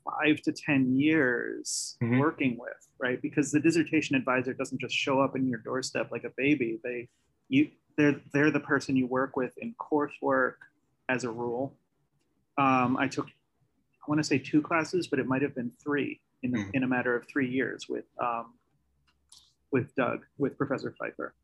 [0.05, 2.19] five to ten years mm-hmm.
[2.19, 3.23] working with, right?
[3.23, 6.81] Because the dissertation advisor doesn't just show up in your doorstep like a baby.
[6.83, 7.09] They
[7.49, 10.55] you they're they're the person you work with in coursework
[11.09, 11.77] as a rule.
[12.59, 16.21] Um, I took I want to say two classes, but it might have been three
[16.43, 16.71] in, mm.
[16.75, 18.55] in a matter of three years with um,
[19.71, 21.35] with Doug, with Professor Pfeiffer.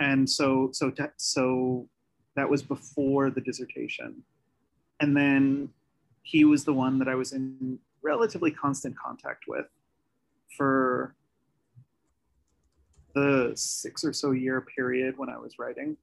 [0.00, 1.88] and so so so
[2.36, 4.22] that was before the dissertation,
[5.00, 5.70] and then
[6.22, 9.66] he was the one that I was in relatively constant contact with
[10.56, 11.14] for
[13.14, 15.96] the six or so year period when I was writing.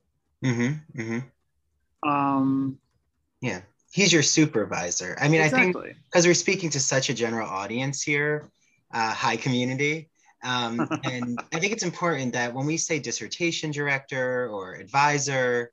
[0.44, 1.02] Mm-hmm.
[1.02, 2.10] Mm-hmm.
[2.10, 2.78] Um,
[3.42, 3.62] yeah,
[3.92, 5.18] he's your supervisor.
[5.20, 5.70] I mean, exactly.
[5.70, 8.50] I think because we're speaking to such a general audience here,
[8.94, 10.10] uh, high community.
[10.44, 15.72] Um, and I think it's important that when we say dissertation director or advisor,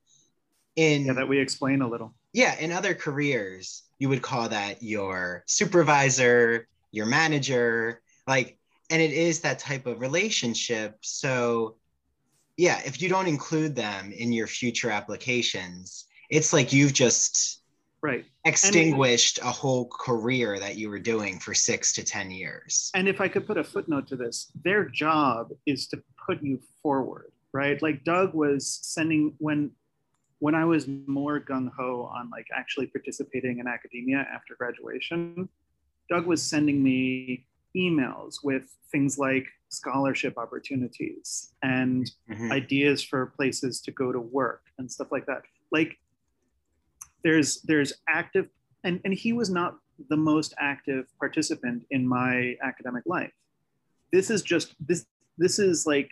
[0.76, 2.14] in yeah, that we explain a little.
[2.32, 8.58] Yeah, in other careers, you would call that your supervisor, your manager, like,
[8.90, 10.98] and it is that type of relationship.
[11.00, 11.76] So,
[12.56, 17.60] yeah, if you don't include them in your future applications, it's like you've just
[18.04, 23.08] right extinguished a whole career that you were doing for six to ten years and
[23.08, 27.32] if i could put a footnote to this their job is to put you forward
[27.52, 29.70] right like doug was sending when
[30.44, 35.48] when i was more gung-ho on like actually participating in academia after graduation
[36.10, 37.44] doug was sending me
[37.76, 42.52] emails with things like scholarship opportunities and mm-hmm.
[42.52, 45.42] ideas for places to go to work and stuff like that.
[45.72, 45.98] Like
[47.22, 48.48] there's there's active
[48.84, 49.78] and, and he was not
[50.08, 53.32] the most active participant in my academic life.
[54.12, 56.10] This is just this this is like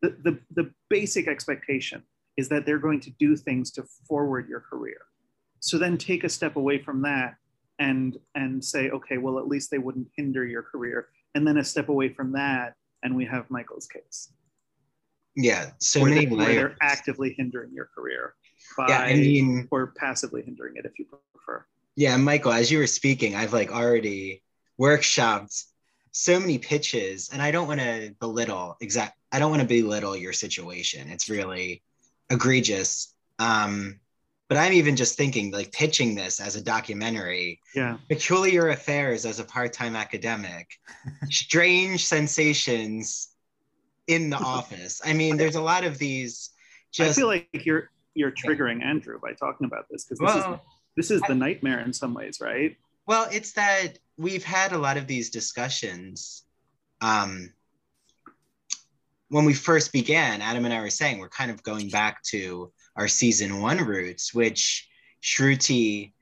[0.00, 2.02] the, the, the basic expectation
[2.40, 5.02] is that they're going to do things to forward your career
[5.60, 7.34] so then take a step away from that
[7.78, 11.64] and and say okay well at least they wouldn't hinder your career and then a
[11.64, 14.32] step away from that and we have michael's case
[15.36, 18.34] yeah so where many they, where they're actively hindering your career
[18.76, 21.64] by, yeah, I mean, or passively hindering it if you prefer.
[21.96, 24.42] Yeah, Michael, as you were speaking, I've like already
[24.80, 25.64] workshopped
[26.12, 29.16] so many pitches, and I don't want to belittle exact.
[29.32, 31.08] I don't want to belittle your situation.
[31.08, 31.82] It's really
[32.30, 33.14] egregious.
[33.38, 34.00] Um,
[34.48, 37.60] but I'm even just thinking like pitching this as a documentary.
[37.74, 37.98] Yeah.
[38.08, 40.68] Peculiar affairs as a part-time academic.
[41.30, 43.28] strange sensations
[44.06, 45.00] in the office.
[45.04, 46.50] I mean, there's a lot of these.
[46.92, 50.54] Just, I feel like you're you're triggering Andrew by talking about this because this well,
[50.54, 50.60] is
[50.96, 52.76] this is the nightmare in some ways, right?
[53.06, 56.42] Well, it's that we've had a lot of these discussions.
[57.00, 57.52] Um,
[59.30, 62.72] when we first began, Adam and I were saying we're kind of going back to
[62.96, 64.88] our season one roots, which
[65.22, 66.12] Shruti,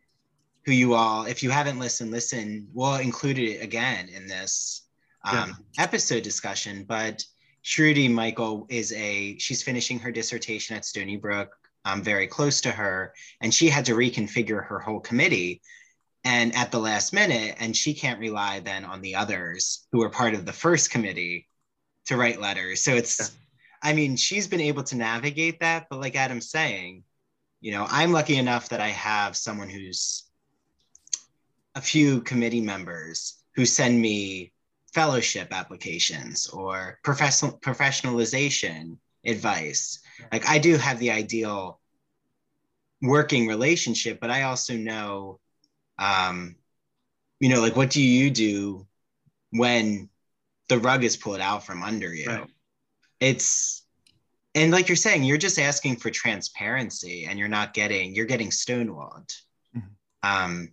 [0.67, 4.87] who you all, if you haven't listened, listen, we'll include it again in this
[5.25, 5.83] um, yeah.
[5.83, 6.85] episode discussion.
[6.87, 7.25] But
[7.65, 12.71] Shruti Michael is a, she's finishing her dissertation at Stony Brook um, very close to
[12.71, 15.63] her, and she had to reconfigure her whole committee.
[16.25, 20.11] And at the last minute, and she can't rely then on the others who are
[20.11, 21.49] part of the first committee
[22.09, 22.83] to write letters.
[22.83, 23.91] So it's, yeah.
[23.91, 27.05] I mean, she's been able to navigate that, but like Adam's saying,
[27.61, 30.25] you know, I'm lucky enough that I have someone who's
[31.75, 34.53] a few committee members who send me
[34.93, 40.01] fellowship applications or professional professionalization advice
[40.33, 41.81] like I do have the ideal
[43.01, 45.39] working relationship, but I also know,
[45.99, 46.57] um,
[47.41, 48.87] you know, like what do you do
[49.51, 50.09] when
[50.69, 52.29] the rug is pulled out from under you?
[52.29, 52.51] Right.
[53.21, 53.83] It's
[54.55, 58.51] and like you're saying, you're just asking for transparency, and you're not getting you're getting
[58.51, 59.35] stonewalled.
[59.77, 59.89] Mm-hmm.
[60.23, 60.71] Um,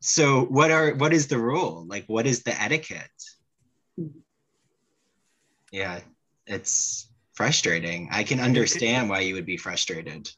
[0.00, 1.84] so what are what is the rule?
[1.86, 3.10] Like what is the etiquette?
[5.70, 6.00] Yeah,
[6.46, 8.08] it's frustrating.
[8.10, 10.30] I can understand why you would be frustrated.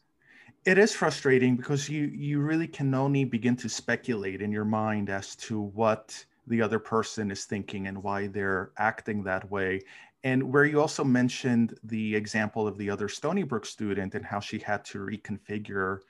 [0.64, 5.08] It is frustrating because you you really can only begin to speculate in your mind
[5.08, 9.80] as to what the other person is thinking and why they're acting that way.
[10.22, 14.40] And where you also mentioned the example of the other Stony Brook student and how
[14.40, 16.00] she had to reconfigure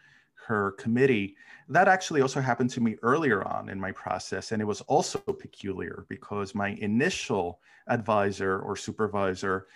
[0.46, 1.36] her committee,
[1.68, 4.50] that actually also happened to me earlier on in my process.
[4.50, 9.68] And it was also peculiar because my initial advisor or supervisor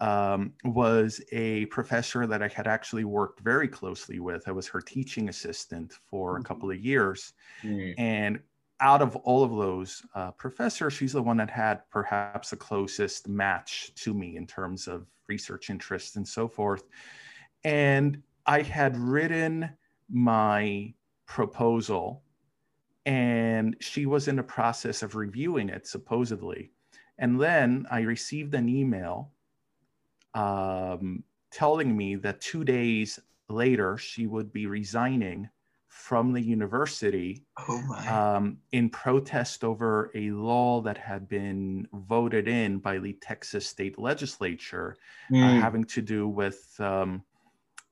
[0.00, 4.46] um, was a professor that I had actually worked very closely with.
[4.46, 6.46] I was her teaching assistant for a mm-hmm.
[6.46, 7.32] couple of years.
[7.62, 7.94] Mm.
[7.98, 8.40] And
[8.80, 13.28] out of all of those uh, professors, she's the one that had perhaps the closest
[13.28, 16.84] match to me in terms of research interests and so forth.
[17.64, 19.70] And I had written
[20.08, 20.94] my
[21.26, 22.22] proposal,
[23.06, 26.72] and she was in the process of reviewing it, supposedly.
[27.18, 29.30] And then I received an email
[30.34, 33.18] um, telling me that two days
[33.48, 35.48] later she would be resigning
[35.90, 42.78] from the university Oh um, in protest over a law that had been voted in
[42.78, 44.96] by the Texas state legislature
[45.40, 47.24] uh, Mm, having to do with um,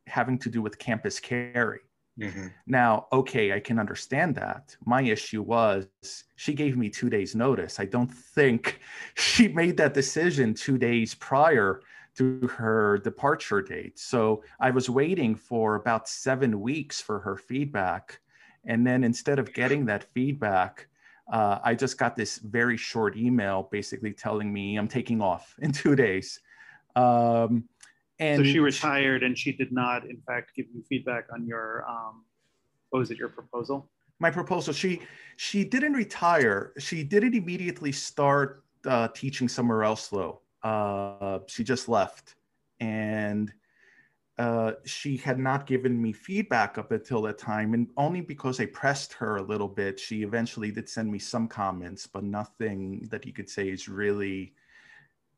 [0.06, 1.80] having to do with campus carry.
[2.16, 2.58] mhm.
[2.66, 4.76] Now, okay, I can understand that.
[4.84, 5.88] My issue was
[6.36, 7.80] she gave me two days' notice.
[7.80, 8.80] I don't think
[9.16, 11.80] she made that decision two days prior
[12.18, 13.98] to her departure date.
[13.98, 18.20] So I was waiting for about seven weeks for her feedback.
[18.66, 20.88] And then instead of getting that feedback,
[21.32, 25.70] uh, I just got this very short email basically telling me I'm taking off in
[25.72, 26.40] two days.
[26.96, 27.64] Um,
[28.18, 31.84] and so she retired and she did not, in fact, give you feedback on your,
[31.88, 32.24] um,
[32.90, 33.88] what was it, your proposal?
[34.20, 35.00] my proposal she
[35.36, 41.88] she didn't retire she didn't immediately start uh, teaching somewhere else though uh, she just
[41.88, 42.36] left
[42.80, 43.52] and
[44.38, 48.66] uh, she had not given me feedback up until that time and only because i
[48.66, 53.26] pressed her a little bit she eventually did send me some comments but nothing that
[53.26, 54.52] you could say is really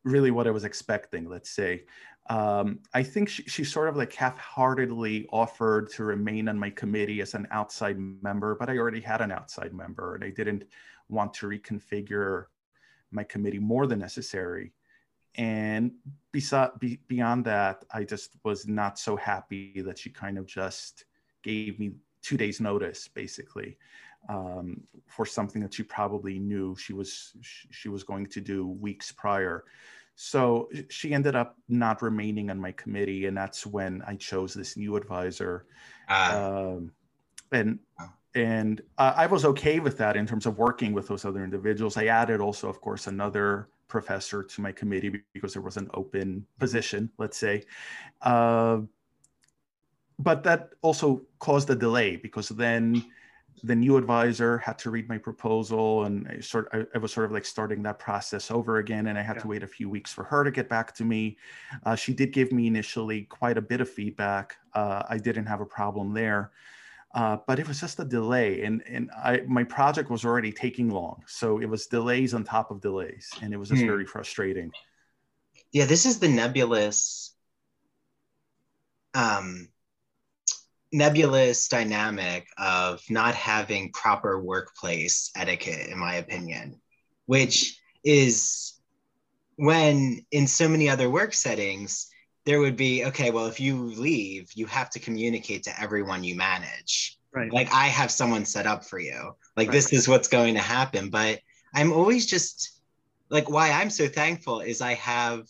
[0.04, 1.82] really what i was expecting let's say
[2.28, 7.20] um, I think she, she sort of like half-heartedly offered to remain on my committee
[7.20, 10.64] as an outside member, but I already had an outside member, and I didn't
[11.08, 12.44] want to reconfigure
[13.10, 14.72] my committee more than necessary.
[15.36, 15.92] And
[16.32, 21.04] beside, be, beyond that, I just was not so happy that she kind of just
[21.42, 23.78] gave me two days' notice, basically,
[24.28, 29.12] um, for something that she probably knew she was she was going to do weeks
[29.12, 29.64] prior.
[30.16, 34.76] So she ended up not remaining on my committee, and that's when I chose this
[34.76, 35.64] new advisor.
[36.08, 36.92] Uh, Um,
[37.52, 37.78] and
[38.34, 41.96] and uh, I was okay with that in terms of working with those other individuals.
[41.96, 46.46] I added also, of course, another professor to my committee because there was an open
[46.58, 47.64] position, let's say.
[48.22, 48.78] Uh,
[50.18, 53.04] but that also caused a delay because then
[53.62, 57.26] the new advisor had to read my proposal and I sort I, I was sort
[57.26, 60.12] of like starting that process over again and I had to wait a few weeks
[60.12, 61.36] for her to get back to me.
[61.84, 64.56] Uh, she did give me initially quite a bit of feedback.
[64.74, 66.52] Uh, I didn't have a problem there.
[67.12, 70.90] Uh, but it was just a delay and, and I, my project was already taking
[70.90, 71.24] long.
[71.26, 73.86] So it was delays on top of delays and it was just Hmm.
[73.86, 74.70] very frustrating.
[75.72, 77.34] yeah, this is the nebulous,
[79.14, 79.68] um,
[80.92, 86.80] nebulous dynamic of not having proper workplace etiquette, in my opinion,
[87.26, 88.74] which is
[89.56, 92.08] when in so many other work settings,
[92.46, 96.34] there would be okay, well, if you leave, you have to communicate to everyone you
[96.34, 97.18] manage.
[97.32, 97.52] Right.
[97.52, 99.36] Like, I have someone set up for you.
[99.56, 99.72] Like, Right.
[99.72, 101.10] this is what's going to happen.
[101.10, 101.40] But
[101.74, 102.80] I'm always just
[103.28, 105.46] like, why I'm so thankful is I have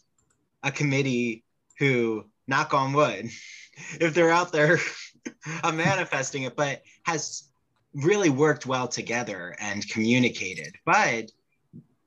[0.62, 1.45] a committee
[1.78, 3.30] who, knock on wood,
[4.01, 4.78] if they're out there,
[5.62, 7.45] I'm manifesting it, but has
[7.95, 10.76] really worked well together and communicated.
[10.84, 11.30] But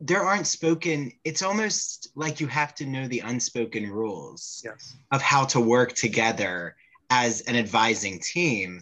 [0.06, 4.97] there aren't spoken, it's almost like you have to know the unspoken rules yes.
[5.14, 6.76] of how to work together
[7.10, 8.82] as an advising team.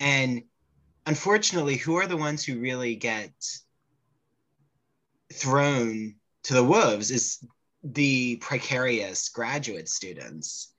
[0.00, 0.42] And
[1.06, 3.32] unfortunately, who are the ones who really get
[5.32, 7.38] thrown to the wolves is
[7.84, 10.72] the precarious graduate students.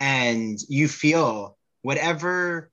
[0.00, 2.70] And you feel whatever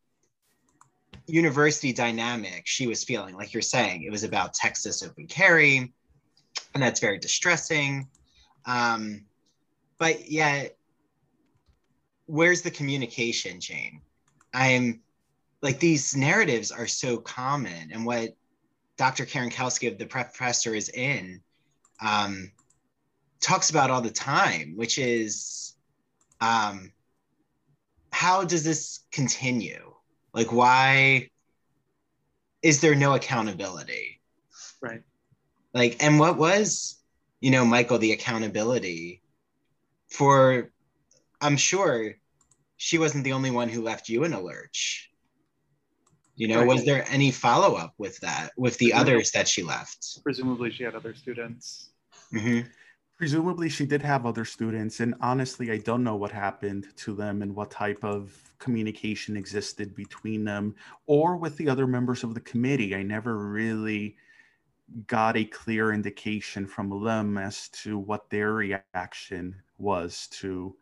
[1.27, 5.93] university dynamic she was feeling, like you're saying, it was about Texas open carry,
[6.73, 8.07] and that's very distressing.
[8.65, 9.25] Um,
[9.97, 10.77] but yet,
[12.25, 14.01] where's the communication chain?
[14.53, 15.01] I'm
[15.61, 18.35] like these narratives are so common, and what
[18.97, 19.25] Dr.
[19.25, 21.41] Karen Kelsky of the professor is in
[22.01, 22.51] um,
[23.39, 25.75] talks about all the time, which is
[26.39, 26.91] um,
[28.11, 29.93] how does this continue?
[30.33, 31.29] Like, why
[32.61, 34.21] is there no accountability?
[34.81, 35.01] Right.
[35.73, 37.01] Like, and what was,
[37.39, 39.21] you know, Michael, the accountability
[40.09, 40.71] for,
[41.39, 42.15] I'm sure
[42.77, 45.09] she wasn't the only one who left you in a lurch.
[46.35, 46.67] You know, Right.
[46.67, 48.97] was there any follow up with that, with the No.
[48.97, 50.23] others that she left?
[50.23, 51.91] Presumably she had other students.
[52.31, 52.67] Mhm.
[53.17, 57.43] Presumably, she did have other students, and honestly, I don't know what happened to them
[57.43, 60.73] and what type of communication existed between them
[61.05, 62.95] or with the other members of the committee.
[62.95, 64.17] I never really
[65.07, 70.75] got a clear indication from them as to what their reaction was to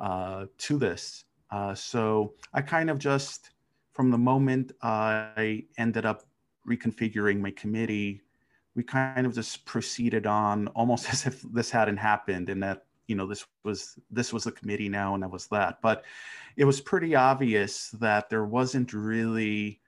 [0.00, 1.24] uh, to this.
[1.50, 3.50] Uh, so I kind of just,
[3.92, 6.22] from the moment I ended up
[6.68, 8.22] reconfiguring my committee,
[8.74, 13.16] we kind of just proceeded on almost as if this hadn't happened and that you
[13.16, 16.04] know this was this was the committee now and that was that but
[16.56, 19.81] it was pretty obvious that there wasn't really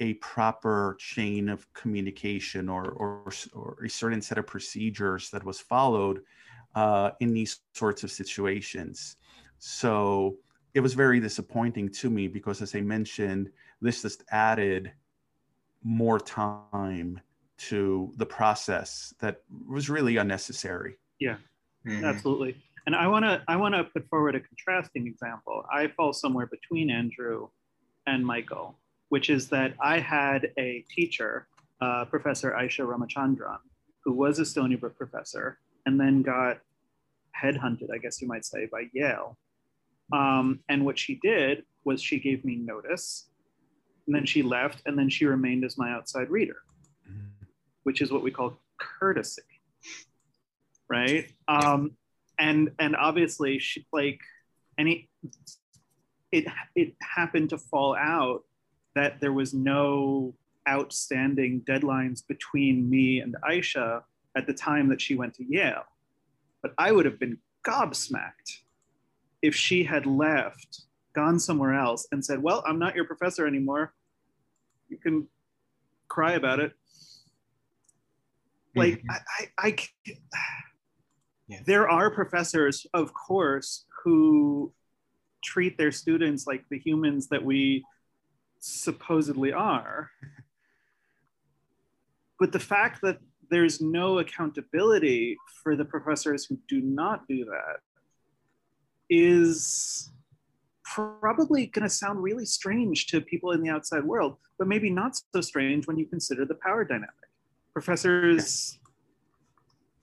[0.00, 5.60] a proper chain of communication or, or, or a certain set of procedures that was
[5.60, 6.22] followed
[6.74, 9.16] uh, in these sorts of situations.
[9.58, 10.36] So
[10.74, 14.92] it was very disappointing to me because, as I mentioned, this just added
[15.82, 17.20] more time
[17.58, 20.96] to the process that was really unnecessary.
[21.18, 21.36] Yeah,
[21.86, 22.04] mm-hmm.
[22.04, 22.56] absolutely.
[22.86, 25.64] And I want to I want to put forward a contrasting example.
[25.72, 27.48] I fall somewhere between Andrew
[28.06, 28.78] and Michael,
[29.08, 31.48] which is that I had a teacher,
[31.80, 33.58] uh, Professor Aisha Ramachandran,
[34.04, 36.58] who was a Stony Brook professor, and then got
[37.40, 39.38] headhunted, I guess you might say, by Yale.
[40.12, 43.28] Um, and what she did was she gave me notice,
[44.06, 46.56] and then she left, and then she remained as my outside reader,
[47.08, 47.44] mm-hmm.
[47.82, 49.42] which is what we call courtesy,
[50.88, 51.30] right?
[51.46, 51.92] Um,
[52.38, 54.20] and and obviously, she like
[54.78, 55.10] any
[56.32, 58.44] it it happened to fall out
[58.98, 60.34] that there was no
[60.68, 64.02] outstanding deadlines between me and Aisha
[64.36, 65.84] at the time that she went to Yale.
[66.62, 68.58] But I would have been gobsmacked
[69.40, 70.82] if she had left,
[71.14, 73.94] gone somewhere else, and said, Well, I'm not your professor anymore.
[74.88, 75.28] You can
[76.08, 76.72] cry about it.
[78.74, 79.10] Like, mm-hmm.
[79.10, 79.76] I, I, I
[81.46, 81.60] yeah.
[81.66, 84.72] there are professors, of course, who
[85.44, 87.84] treat their students like the humans that we
[88.60, 90.10] supposedly are.
[92.38, 93.18] But the fact that
[93.50, 97.80] there's no accountability for the professors who do not do that
[99.10, 100.10] is
[100.84, 105.18] probably going to sound really strange to people in the outside world, but maybe not
[105.34, 107.10] so strange when you consider the power dynamic.
[107.72, 108.78] Professors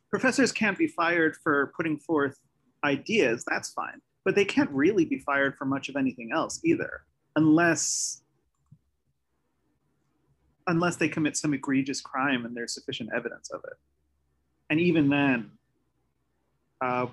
[0.09, 2.39] professors can't be fired for putting forth
[2.85, 7.01] ideas, that's fine, but they can't really be fired for much of anything else either,
[7.35, 8.21] unless
[10.67, 13.77] unless they commit some egregious crime and there's sufficient evidence of it.
[14.69, 15.51] And even then,
[16.81, 17.07] uh,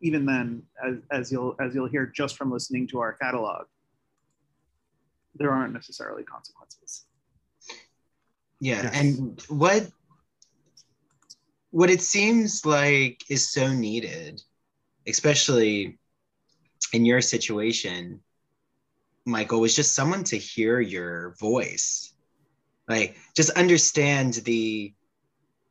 [0.00, 3.66] even then, as, as you'll as you'll hear just from listening to our catalog,
[5.34, 7.04] there aren't necessarily consequences.
[8.60, 9.00] Yeah, yes.
[9.00, 9.88] and what
[11.70, 14.42] what it seems like is so needed,
[15.06, 15.98] especially
[16.92, 18.20] in your situation,
[19.24, 22.11] Michael, was just someone to hear your voice
[22.92, 24.92] like just understand the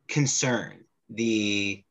[0.07, 1.83] concern the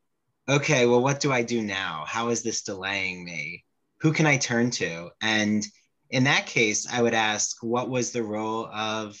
[0.49, 2.03] okay well what do i do now?
[2.07, 3.63] How is this delaying me?
[4.01, 5.09] Who can i turn to?
[5.21, 5.65] And
[6.09, 9.17] in that case i would ask what was the role of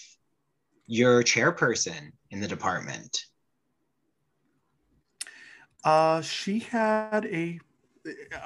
[0.87, 3.25] your chairperson in the department?
[5.83, 7.59] Uh, she had a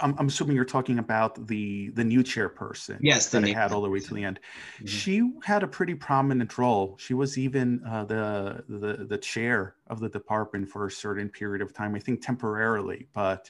[0.01, 2.97] I'm, I'm, assuming you're talking about the the new chairperson.
[3.01, 4.39] Yes, that I had all the way to the end.
[4.75, 4.85] Mm-hmm.
[4.85, 6.97] She had a pretty prominent role.
[6.99, 11.61] She was even uh, the, the the chair of the department for a certain period
[11.61, 11.95] of time.
[11.95, 13.49] I think temporarily, but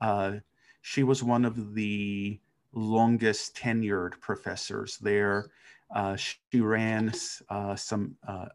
[0.00, 0.34] uh,
[0.82, 2.40] she was one of the
[2.72, 5.50] longest tenured professors there.
[5.92, 7.12] Uh, she ran
[7.48, 8.46] uh, some uh,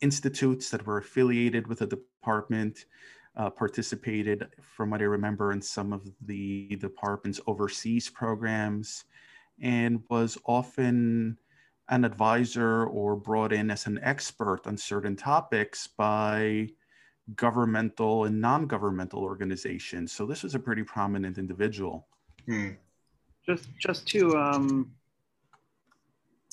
[0.00, 2.86] institutes that were affiliated with the department
[3.36, 9.04] uh, participated, from what I remember, in some of the department's overseas programs
[9.60, 11.38] and was often
[11.88, 16.68] an advisor or brought in as an expert on certain topics by
[17.36, 20.12] governmental and non-governmental organizations.
[20.12, 22.06] So this was a pretty prominent individual.
[22.46, 22.70] Hmm.
[23.46, 24.90] Just, just to um,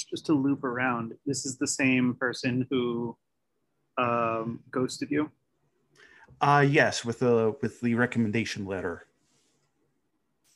[0.09, 3.15] just to loop around, this is the same person who
[3.97, 5.31] um, ghosted you.
[6.41, 9.05] Uh, yes, with the with the recommendation letter.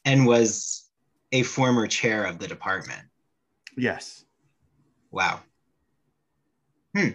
[0.04, 0.90] And was
[1.32, 3.02] a former chair of the department.
[3.78, 4.26] Yes.
[5.12, 5.40] Wow.
[6.96, 7.10] Hmm.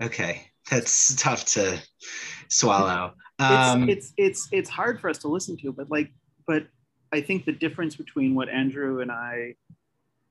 [0.00, 1.80] Okay, that's tough to
[2.48, 3.14] swallow.
[3.38, 6.10] Um, it's, it's it's it's hard for us to listen to, but like,
[6.46, 6.66] but
[7.12, 9.54] I think the difference between what Andrew and I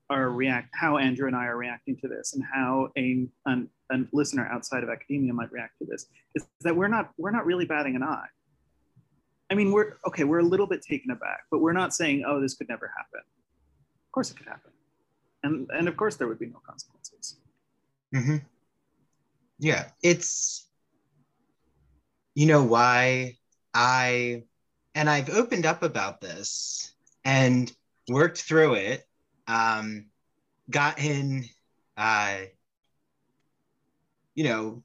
[0.08, 4.04] are react, how Andrew and I are reacting to this, and how a an, a
[4.12, 7.64] listener outside of academia might react to this, is that we're not we're not really
[7.64, 8.26] batting an eye.
[9.50, 10.24] I mean, we're okay.
[10.24, 13.20] We're a little bit taken aback, but we're not saying, "Oh, this could never happen."
[13.20, 14.72] Of course, it could happen,
[15.42, 17.36] and and of course, there would be no consequences.
[18.14, 18.36] Mm-hmm.
[19.58, 20.66] Yeah, it's
[22.34, 23.36] you know why
[23.74, 24.44] I
[24.94, 26.92] and I've opened up about this
[27.24, 27.72] and
[28.08, 29.06] worked through it
[29.50, 30.06] um,
[30.70, 31.44] got in,
[31.96, 32.36] uh,
[34.40, 34.82] you know,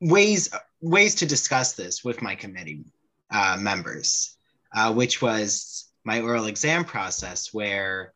[0.00, 0.48] ways
[0.80, 2.86] ways to discuss this with my committee
[3.30, 4.38] uh, members,
[4.74, 8.14] uh, which was my oral exam process, where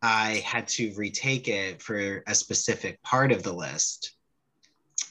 [0.00, 4.12] I had to retake it for a specific part of the list,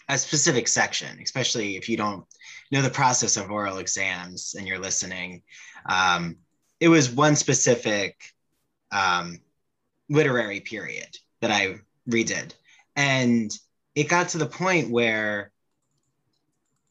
[0.08, 2.24] a specific section, especially if you don't
[2.72, 5.42] know the process of oral exams and you're listening.
[5.90, 6.38] Um,
[6.80, 8.16] it was one specific
[8.94, 9.42] um,
[10.08, 11.10] literary period
[11.42, 12.54] that I redid.
[12.96, 13.52] And
[13.96, 15.52] it got to the point where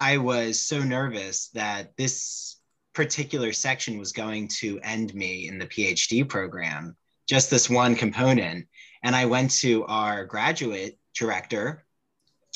[0.01, 2.57] I was so nervous that this
[2.95, 6.97] particular section was going to end me in the PhD program,
[7.29, 8.67] just this one component.
[9.03, 11.85] And I went to our graduate director,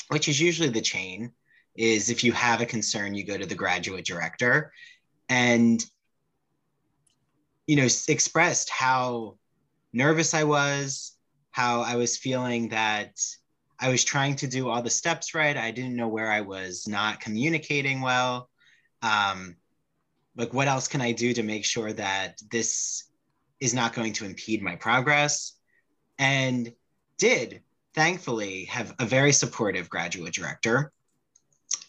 [0.09, 1.31] which is usually the chain,
[1.75, 4.73] is if you have a concern, you go to the graduate director.
[5.29, 5.85] And
[7.67, 9.37] you know, expressed how
[9.93, 11.13] nervous I was,
[11.51, 13.13] how I was feeling that
[13.79, 15.55] I was trying to do all the steps right.
[15.55, 18.49] I didn't know where I was not communicating well.
[19.01, 19.55] Um,
[20.35, 23.05] like, what else can I do to make sure that this
[23.59, 25.53] is not going to impede my progress?
[26.17, 26.73] And
[27.17, 27.61] did
[27.93, 30.91] thankfully have a very supportive graduate director.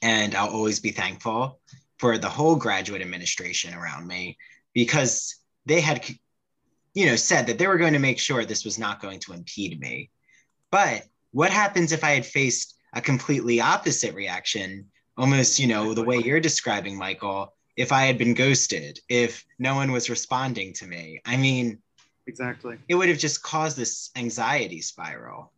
[0.02, 1.60] And I'll always be thankful
[1.98, 4.38] for the whole graduate administration around me
[4.72, 5.36] because
[5.66, 6.04] they had
[6.94, 9.32] you know said that they were going to make sure this was not going to
[9.32, 10.10] impede me
[10.70, 11.02] but
[11.32, 16.18] what happens if i had faced a completely opposite reaction almost you know the way
[16.18, 21.20] you're describing michael if i had been ghosted if no one was responding to me?
[21.24, 21.78] I mean
[22.26, 22.78] exactly.
[22.88, 25.52] it would have just caused this anxiety spiral.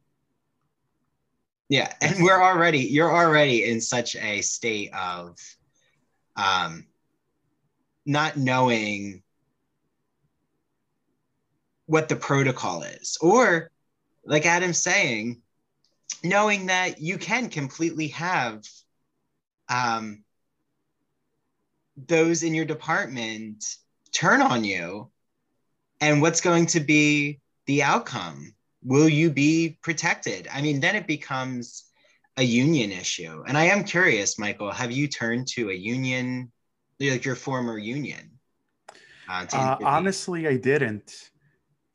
[1.68, 5.38] Yeah and we're already you're already in such a state of
[6.36, 6.86] um
[8.04, 9.22] not knowing
[11.86, 13.18] what the protocol is.
[13.20, 13.70] Or
[14.24, 15.41] like adam's saying
[16.24, 18.62] knowing that you can completely have
[19.68, 20.22] um,
[21.96, 23.64] those in your department
[24.12, 25.10] turn on you
[26.00, 28.54] and what's going to be the outcome.
[28.82, 30.48] Will you be protected?
[30.52, 31.84] I mean then it becomes
[32.36, 33.44] a union issue.
[33.46, 36.50] And i am curious michael have you turned to a union
[37.00, 38.38] like your former union
[39.28, 41.30] uh, uh, honestly i didn't.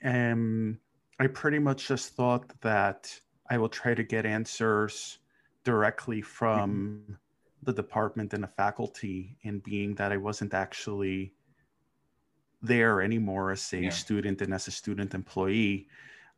[0.04, 0.80] Um,
[1.20, 3.20] I pretty much just thought that
[3.50, 5.20] I will try to get answers
[5.64, 7.14] directly from mm-hmm.
[7.64, 11.34] the department and the faculty, and being that I wasn't actually
[12.62, 13.90] there anymore as a yeah.
[13.90, 15.88] student and as a student employee,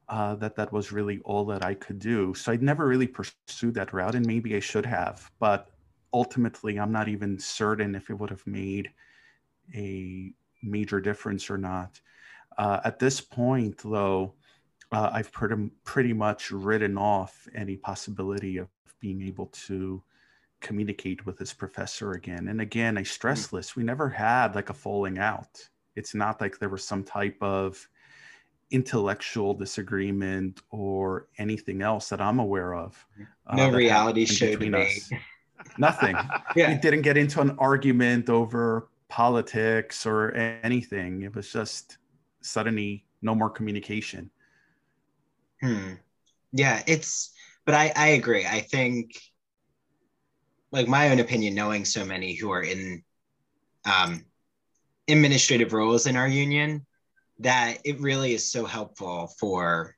[0.09, 2.33] uh, that that was really all that I could do.
[2.33, 5.69] So I'd never really pursued that route, and maybe I should have, but
[6.13, 8.91] ultimately, I'm not even certain if it would have made
[9.75, 10.33] a
[10.63, 12.01] major difference or not.
[12.57, 14.33] Uh, at this point, though,
[14.91, 18.67] uh, I've pretty, pretty much written off any possibility of
[18.99, 20.01] being able to
[20.61, 22.47] communicate with this professor again.
[22.47, 23.57] And again, I stress mm.
[23.57, 25.69] this we never had like a falling out.
[25.95, 27.87] It's not like there was some type of
[28.71, 33.05] intellectual disagreement or anything else that I'm aware of.
[33.47, 35.09] Uh, no reality show between us.
[35.77, 36.15] Nothing.
[36.55, 36.73] yeah.
[36.73, 41.23] We didn't get into an argument over politics or anything.
[41.23, 41.97] It was just
[42.41, 44.29] suddenly no more communication.
[45.61, 45.93] Hmm.
[46.51, 47.31] Yeah, it's
[47.65, 48.45] but I I agree.
[48.45, 49.11] I think
[50.71, 53.03] like my own opinion, knowing so many who are in
[53.85, 54.25] um,
[55.07, 56.85] administrative roles in our union,
[57.39, 59.95] that it really is so helpful for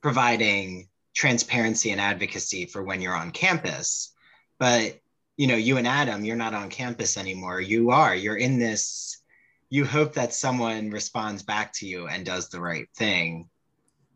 [0.00, 4.12] providing transparency and advocacy for when you're on campus.
[4.58, 5.00] But
[5.36, 7.60] you know, you and Adam, you're not on campus anymore.
[7.60, 8.14] You are.
[8.14, 9.20] You're in this
[9.70, 13.48] you hope that someone responds back to you and does the right thing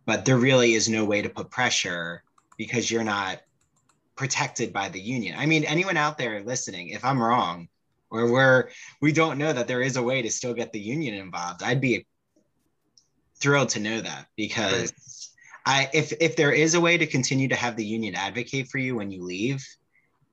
[0.08, 2.22] but there really is no way to put pressure
[2.56, 3.42] because you're not
[4.16, 7.68] protected by the union i mean anyone out there listening if i'm wrong
[8.10, 8.70] or we're
[9.02, 11.80] we don't know that there is a way to still get the union involved i'd
[11.80, 12.04] be
[13.36, 14.90] thrilled to know that because
[15.66, 15.88] right.
[15.90, 18.78] i if if there is a way to continue to have the union advocate for
[18.78, 19.64] you when you leave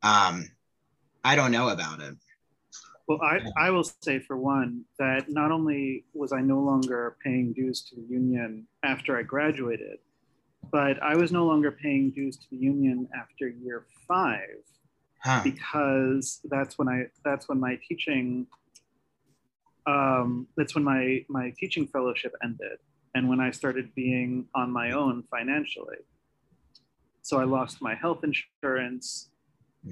[0.02, 0.50] um
[1.24, 2.16] i don't know about it
[3.08, 7.54] well, I, I will say for one that not only was I no longer paying
[7.54, 10.00] dues to the union after I graduated,
[10.72, 14.64] but I was no longer paying dues to the union after year five
[15.20, 15.42] huh.
[15.44, 18.48] because that's when I that's when my teaching
[19.86, 22.80] um, that's when my my teaching fellowship ended
[23.14, 25.98] and when I started being on my own financially.
[27.22, 29.30] So I lost my health insurance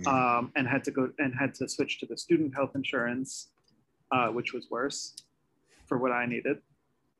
[0.07, 3.49] um, and had to go and had to switch to the student health insurance,
[4.11, 5.15] uh, which was worse
[5.87, 6.57] for what I needed.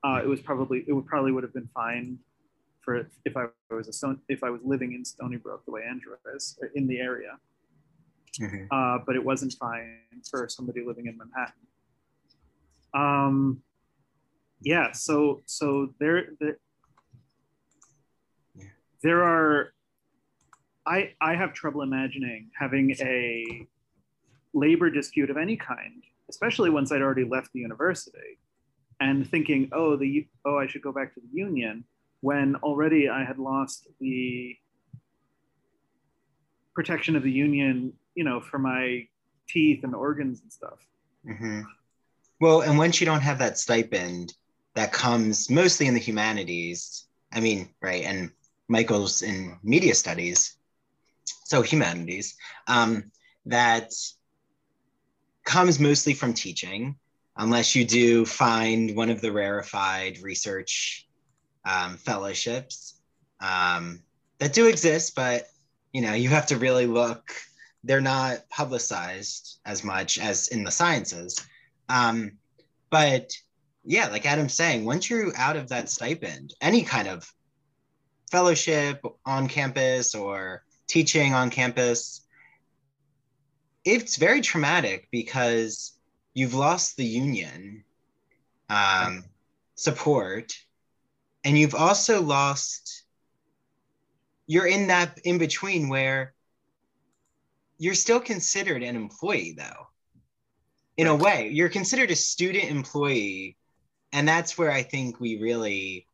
[0.03, 2.19] Uh, it was probably it would probably would have been fine
[2.81, 5.83] for if I was a stone if I was living in Stony Brook the way
[5.87, 7.37] Andrew is in the area,
[8.39, 8.65] mm-hmm.
[8.71, 9.99] uh, but it wasn't fine
[10.29, 11.53] for somebody living in Manhattan.
[12.93, 13.61] Um,
[14.61, 16.57] yeah, so so there, the,
[19.01, 19.73] there are
[20.85, 23.67] I I have trouble imagining having a
[24.53, 28.39] labor dispute of any kind, especially once I'd already left the university,
[28.99, 31.85] and thinking, oh, the oh, I should go back to the union
[32.21, 34.55] when already I had lost the
[36.73, 39.07] protection of the union, you know, for my
[39.47, 40.79] teeth and organs and stuff.
[41.27, 41.61] Mm-hmm.
[42.39, 44.33] Well, and once you don't have that stipend
[44.75, 48.31] that comes mostly in the humanities, I mean, right, and
[48.67, 50.57] Michael's in media studies,
[51.53, 52.35] so humanities,
[52.65, 53.11] um,
[53.45, 53.93] that
[55.43, 56.95] comes mostly from teaching,
[57.37, 61.07] unless you do find one of the rarefied research
[61.63, 62.95] um, fellowships
[63.39, 64.01] um,
[64.39, 65.45] that do exist, but
[65.91, 67.31] you know you have to really look.
[67.83, 71.39] They're not publicized as much as in the sciences,
[71.87, 72.31] um,
[72.89, 73.31] but
[73.85, 77.31] yeah, like Adam's saying, once you're out of that stipend, any kind of
[78.31, 82.21] fellowship on campus or teaching on campus,
[83.85, 85.93] it's very traumatic because
[86.33, 87.83] you've lost the union
[88.69, 89.23] um,
[89.75, 90.53] support
[91.43, 93.03] and you've also lost
[94.47, 96.33] you're in that in between where
[97.77, 99.87] you're still considered an employee though.
[100.97, 103.57] In a way you're considered a student employee
[104.13, 106.07] and that's where i think we really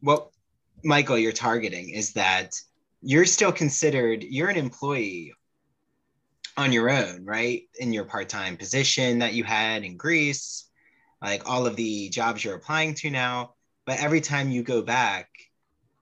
[0.00, 0.30] what
[0.84, 2.60] michael you're targeting is that
[3.02, 5.32] you're still considered you're an employee
[6.56, 10.68] on your own right in your part-time position that you had in greece
[11.22, 13.54] like all of the jobs you're applying to now
[13.86, 15.28] but every time you go back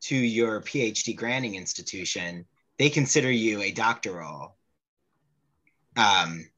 [0.01, 2.44] to your phd granting institution
[2.78, 4.57] they consider you a doctoral
[5.96, 6.49] um,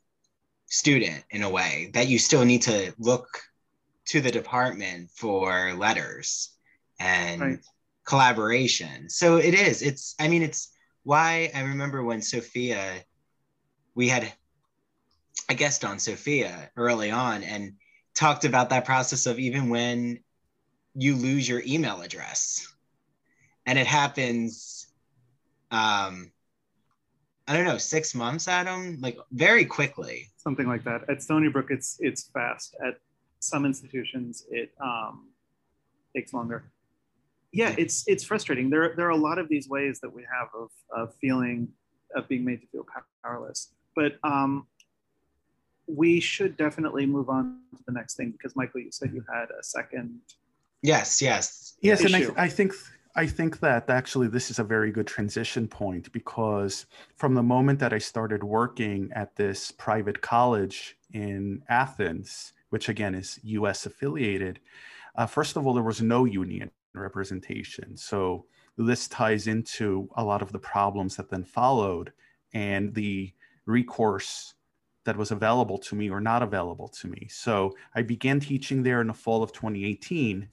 [0.66, 3.26] student in a way that you still need to look
[4.04, 6.50] to the department for letters
[6.98, 7.58] and right.
[8.10, 9.08] Collaboration.
[9.08, 9.82] So it is.
[9.82, 10.16] It's.
[10.18, 10.72] I mean, it's
[11.04, 12.82] why I remember when Sophia,
[13.94, 14.32] we had
[15.48, 17.74] a guest on Sophia early on and
[18.14, 20.18] talked about that process of even when
[20.94, 22.66] you lose your email address
[23.64, 24.88] and it happens
[25.70, 26.32] um
[27.46, 30.30] I don't know, six months, Adam, like very quickly.
[30.36, 31.08] Something like that.
[31.08, 32.76] At Stony Brook, it's it's fast.
[32.84, 32.94] At
[33.40, 35.30] some institutions, it um,
[36.14, 36.62] takes longer.
[37.52, 38.70] Yeah, it's it's frustrating.
[38.70, 41.68] There there are a lot of these ways that we have of of feeling
[42.14, 42.86] of being made to feel
[43.24, 43.72] powerless.
[43.94, 44.66] But um,
[45.86, 49.48] we should definitely move on to the next thing because Michael, you said you had
[49.58, 50.20] a second.
[50.82, 52.30] Yes, yes, yes, issue.
[52.30, 52.72] and I, I think
[53.16, 56.86] I think that actually this is a very good transition point because
[57.16, 63.14] from the moment that I started working at this private college in Athens, which again
[63.14, 64.60] is US affiliated,
[65.16, 67.96] uh, first of all, there was no union representation.
[67.96, 72.12] So this ties into a lot of the problems that then followed
[72.52, 73.32] and the
[73.66, 74.54] recourse
[75.04, 77.26] that was available to me or not available to me.
[77.30, 80.48] So I began teaching there in the fall of 2018.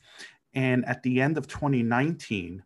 [0.53, 2.63] And at the end of 2019,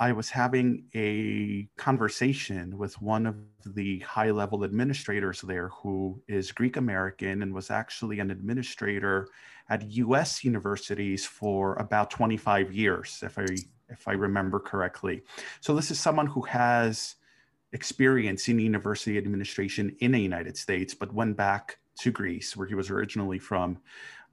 [0.00, 3.36] I was having a conversation with one of
[3.66, 9.28] the high level administrators there who is Greek American and was actually an administrator
[9.68, 13.44] at US universities for about 25 years, if I,
[13.90, 15.22] if I remember correctly.
[15.60, 17.16] So, this is someone who has
[17.74, 22.74] experience in university administration in the United States, but went back to Greece, where he
[22.74, 23.78] was originally from,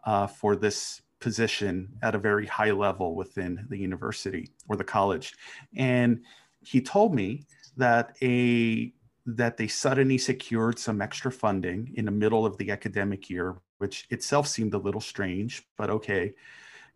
[0.06, 5.34] uh, for this position at a very high level within the university or the college.
[5.76, 6.22] And
[6.62, 7.46] he told me
[7.78, 8.94] that a
[9.26, 14.08] that they suddenly secured some extra funding in the middle of the academic year, which
[14.10, 16.34] itself seemed a little strange, but okay.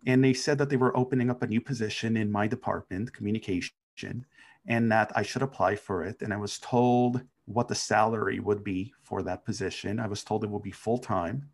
[0.08, 4.26] And they said that they were opening up a new position in my department, communication,
[4.66, 6.22] and that I should apply for it.
[6.22, 10.00] And I was told what the salary would be for that position.
[10.00, 11.50] I was told it would be full time.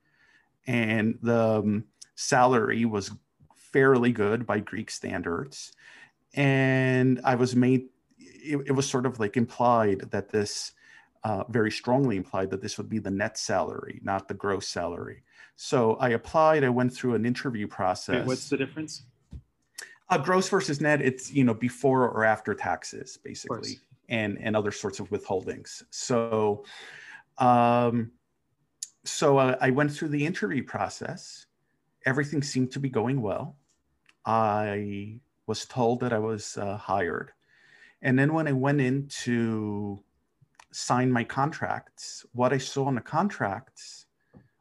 [0.67, 1.85] And the um,
[2.17, 3.11] salary was
[3.55, 5.71] fairly good by Greek standards.
[6.33, 7.85] And I was made,
[8.17, 10.73] it, it was sort of like implied that this,
[11.23, 15.23] uh, very strongly implied that this would be the net salary, not the gross salary.
[15.55, 18.19] So I applied, I went through an interview process.
[18.19, 19.03] Wait, what's the difference?
[20.09, 24.71] Uh, gross versus net, it's, you know, before or after taxes, basically, and, and other
[24.71, 25.83] sorts of withholdings.
[25.89, 26.63] So,
[27.39, 28.11] um,
[29.03, 31.46] so uh, I went through the interview process
[32.07, 33.57] everything seemed to be going well.
[34.25, 37.31] I was told that I was uh, hired.
[38.01, 40.01] And then when I went in to
[40.71, 44.05] sign my contracts, what I saw in the contracts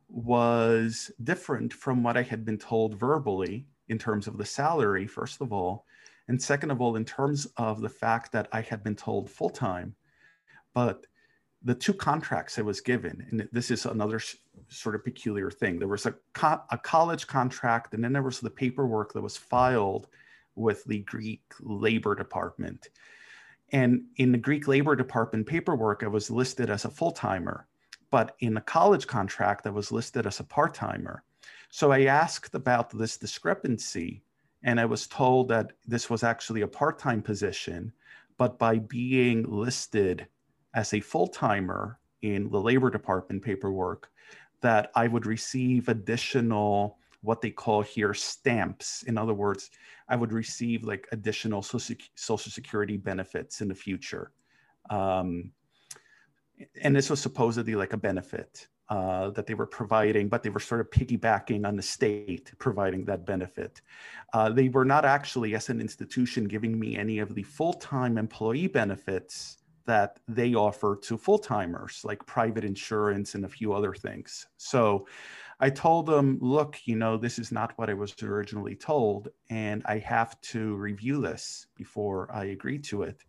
[0.09, 5.41] was different from what I had been told verbally in terms of the salary, first
[5.41, 5.85] of all.
[6.27, 9.51] And second of all, in terms of the fact that I had been told full
[9.51, 9.95] time,
[10.75, 11.07] but
[11.67, 14.21] the two contracts I was given, and this is another
[14.69, 15.81] sort of peculiar thing.
[15.81, 19.37] There was a, co- a college contract, and then there was the paperwork that was
[19.37, 20.07] filed
[20.55, 22.91] with the Greek Labor Department.
[23.73, 27.67] And in the Greek Labor Department paperwork, I was listed as a full timer,
[28.13, 31.25] but in the college contract, I was listed as a part timer.
[31.71, 34.23] So I asked about this discrepancy,
[34.63, 37.93] and I was told that this was actually a part time position,
[38.39, 40.29] but by being listed
[40.77, 44.11] as a full timer in the labor department paperwork
[44.61, 49.03] that I would receive additional what they call here stamps.
[49.05, 49.71] In other words,
[50.09, 54.31] I would receive like additional social security benefits in the future.
[54.91, 55.51] Um,
[56.83, 60.61] and this was supposedly like a benefit uh, that they were providing, but they were
[60.61, 63.81] sort of piggybacking on the state providing that benefit.
[64.33, 68.17] Uh, they were not actually, as an institution, giving me any of the full time
[68.19, 73.95] employee benefits that they offer to full timers, like private insurance and a few other
[73.95, 74.47] things.
[74.57, 75.07] So
[75.59, 79.83] I told them, look, you know, this is not what I was originally told, and
[79.87, 83.25] I have to review this before I agree to it.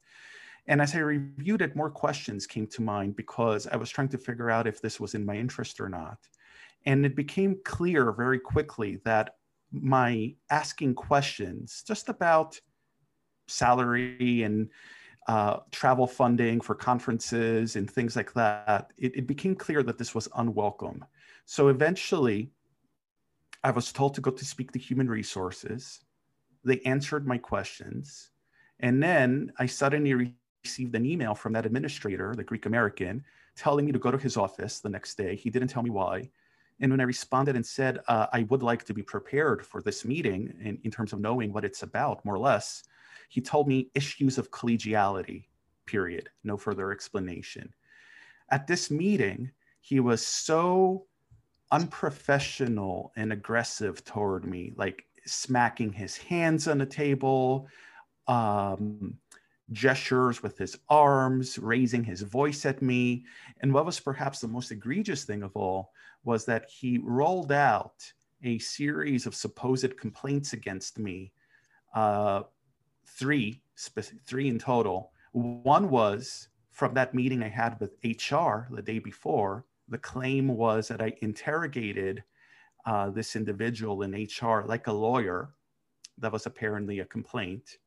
[0.67, 4.17] And as I reviewed it, more questions came to mind because I was trying to
[4.17, 6.17] figure out if this was in my interest or not.
[6.85, 9.35] And it became clear very quickly that
[9.71, 12.59] my asking questions just about
[13.47, 14.69] salary and
[15.27, 20.15] uh, travel funding for conferences and things like that, it, it became clear that this
[20.15, 21.03] was unwelcome.
[21.45, 22.51] So eventually,
[23.63, 25.99] I was told to go to speak to human resources.
[26.63, 28.31] They answered my questions.
[28.79, 33.23] And then I suddenly received an email from that administrator, the Greek American,
[33.55, 35.35] telling me to go to his office the next day.
[35.35, 36.29] He didn't tell me why.
[36.79, 40.05] And when I responded and said, uh, I would like to be prepared for this
[40.05, 42.83] meeting in, in terms of knowing what it's about, more or less,
[43.27, 45.45] he told me issues of collegiality,
[45.85, 46.29] period.
[46.43, 47.73] No further explanation.
[48.49, 49.51] At this meeting,
[49.81, 51.05] he was so
[51.71, 57.67] unprofessional and aggressive toward me, like smacking his hands on the table,
[58.27, 59.17] um,
[59.73, 63.25] gestures with his arms, raising his voice at me.
[63.61, 65.91] And what was perhaps the most egregious thing of all
[66.23, 68.11] was that he rolled out
[68.43, 71.33] a series of supposed complaints against me
[71.93, 72.43] uh,
[73.07, 73.61] three,
[74.25, 75.11] three in total.
[75.31, 79.65] One was from that meeting I had with HR the day before.
[79.89, 82.23] The claim was that I interrogated
[82.85, 85.49] uh, this individual in HR like a lawyer.
[86.19, 87.77] That was apparently a complaint.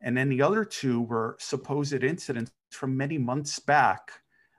[0.00, 4.10] And then the other two were supposed incidents from many months back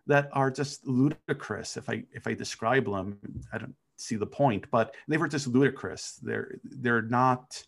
[0.07, 1.77] that are just ludicrous.
[1.77, 3.17] If I if I describe them,
[3.51, 6.19] I don't see the point, but they were just ludicrous.
[6.21, 7.61] They're they're not,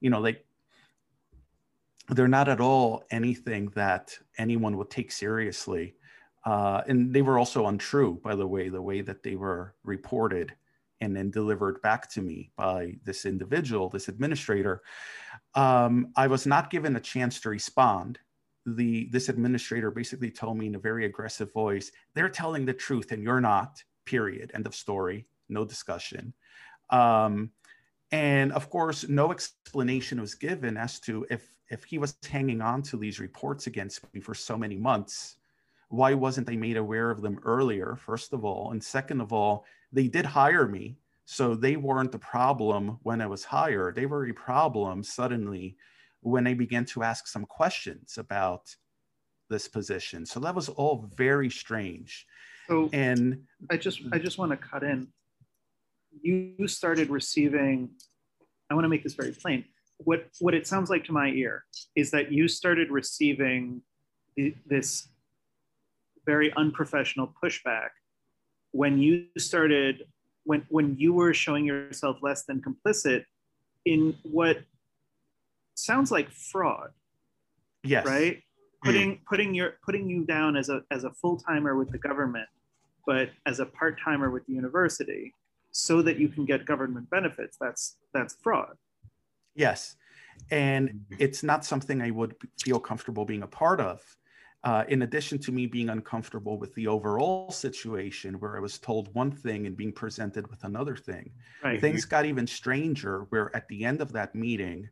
[0.00, 0.44] you know, like
[2.10, 5.94] they're not at all anything that anyone would take seriously.
[6.44, 10.52] Uh, and they were also untrue, by the way, the way that they were reported
[11.00, 14.82] and then delivered back to me by this individual, this administrator.
[15.54, 18.18] Um, I was not given a chance to respond.
[18.66, 23.10] The this administrator basically told me in a very aggressive voice, "They're telling the truth,
[23.10, 24.52] and you're not." Period.
[24.54, 25.26] End of story.
[25.48, 26.32] No discussion.
[26.90, 27.50] Um,
[28.12, 32.82] and of course, no explanation was given as to if if he was hanging on
[32.82, 35.36] to these reports against me for so many months,
[35.88, 38.72] why wasn't I made aware of them earlier, first of all?
[38.72, 40.98] And second of all, they did hire me.
[41.24, 43.94] So they weren't the problem when I was hired.
[43.94, 45.76] They were a problem suddenly
[46.20, 48.74] when I began to ask some questions about
[49.48, 50.26] this position.
[50.26, 52.26] So that was all very strange.
[52.68, 55.08] So and I just I just want to cut in.
[56.20, 57.90] You started receiving,
[58.70, 59.64] I want to make this very plain
[60.04, 61.64] what what it sounds like to my ear
[61.96, 63.82] is that you started receiving
[64.36, 65.08] the, this
[66.24, 67.90] very unprofessional pushback
[68.72, 70.04] when you started
[70.44, 73.24] when when you were showing yourself less than complicit
[73.84, 74.58] in what
[75.74, 76.90] sounds like fraud
[77.82, 78.06] yes.
[78.06, 78.42] right?
[78.82, 78.88] Hmm.
[78.88, 82.48] putting putting your putting you down as a as a full-timer with the government
[83.06, 85.34] but as a part-timer with the university
[85.72, 88.76] so that you can get government benefits that's that's fraud
[89.54, 89.96] Yes.
[90.50, 91.14] And mm-hmm.
[91.18, 94.02] it's not something I would feel comfortable being a part of.
[94.64, 99.12] Uh, in addition to me being uncomfortable with the overall situation where I was told
[99.12, 101.32] one thing and being presented with another thing,
[101.64, 101.80] right.
[101.80, 103.26] things got even stranger.
[103.30, 104.88] Where at the end of that meeting,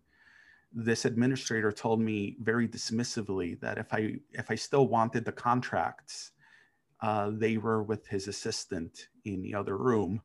[0.72, 6.32] this administrator told me very dismissively that if I if I still wanted the contracts,
[7.00, 10.20] uh, they were with his assistant in the other room.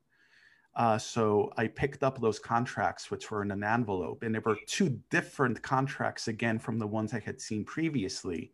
[0.75, 4.57] Uh, so I picked up those contracts, which were in an envelope, and there were
[4.67, 8.51] two different contracts again from the ones I had seen previously,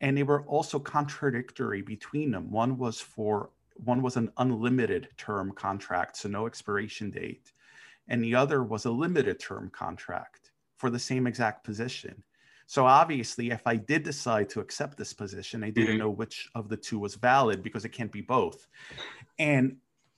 [0.00, 2.50] and they were also contradictory between them.
[2.50, 3.50] One was for
[3.82, 7.52] one was an unlimited term contract, so no expiration date,
[8.08, 12.22] and the other was a limited term contract for the same exact position.
[12.66, 15.98] So obviously, if I did decide to accept this position, I didn't mm-hmm.
[15.98, 18.66] know which of the two was valid because it can't be both.
[19.38, 19.76] And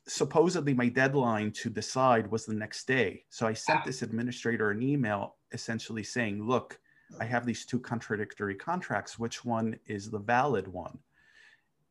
[0.09, 3.25] supposedly my deadline to decide was the next day.
[3.31, 3.83] So I sent ah.
[3.85, 6.79] this administrator an email essentially saying, look,
[7.21, 9.19] I have these two contradictory contracts.
[9.19, 10.99] Which one is the valid one?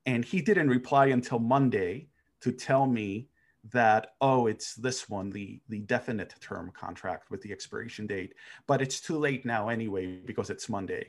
[0.05, 2.09] And he didn't reply until Monday
[2.41, 3.27] to tell me
[3.71, 8.33] that, oh, it's this one, the, the definite term contract with the expiration date.
[8.67, 11.07] But it's too late now anyway because it's Monday.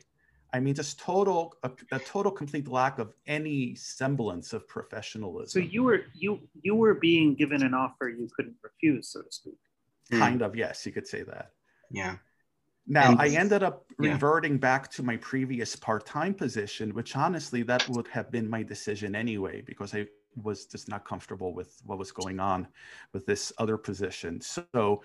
[0.56, 5.48] I mean, just total a, a, total complete lack of any semblance of professionalism.
[5.48, 9.30] So you were you you were being given an offer you couldn't refuse, so to
[9.30, 9.58] speak.
[10.10, 10.18] Hmm.
[10.18, 10.46] Kind mm.
[10.46, 11.50] of, yes, you could say that.
[11.90, 12.16] Yeah.
[12.86, 14.58] Now and, I ended up reverting yeah.
[14.58, 19.60] back to my previous part-time position, which honestly that would have been my decision anyway,
[19.60, 20.06] because I
[20.42, 22.68] was just not comfortable with what was going on
[23.12, 24.40] with this other position.
[24.40, 25.02] So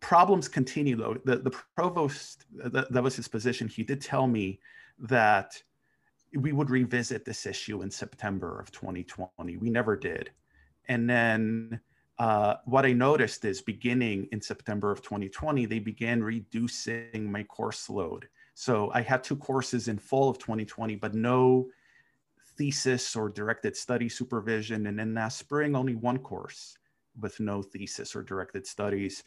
[0.00, 1.16] problems continue though.
[1.24, 3.68] The, the provost, that, that was his position.
[3.68, 4.60] He did tell me
[5.00, 5.62] that
[6.34, 9.56] we would revisit this issue in September of 2020.
[9.56, 10.30] We never did.
[10.88, 11.80] And then
[12.18, 17.88] uh, what I noticed is beginning in September of 2020, they began reducing my course
[17.88, 18.28] load.
[18.54, 21.68] So I had two courses in fall of 2020, but no
[22.56, 24.88] thesis or directed study supervision.
[24.88, 26.76] And then last spring, only one course
[27.20, 29.22] with no thesis or directed studies.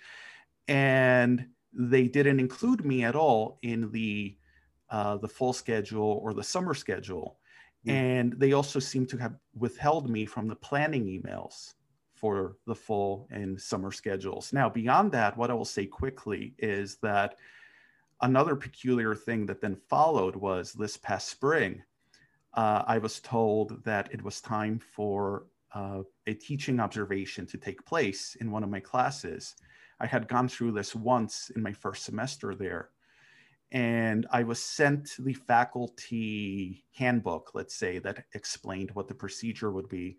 [0.68, 4.36] And they didn't include me at all in the
[4.92, 7.38] uh, the full schedule or the summer schedule.
[7.88, 7.92] Mm.
[7.92, 11.74] And they also seem to have withheld me from the planning emails
[12.14, 14.54] for the full and summer schedules.
[14.54, 17.38] Now, beyond that, what I will say quickly is that
[18.22, 21.82] another peculiar thing that then followed was this past spring,
[22.54, 27.84] uh, I was told that it was time for uh, a teaching observation to take
[27.86, 29.56] place in one of my classes.
[30.00, 32.91] I had gone through this once in my first semester there
[33.72, 39.88] and I was sent the faculty handbook, let's say, that explained what the procedure would
[39.88, 40.18] be.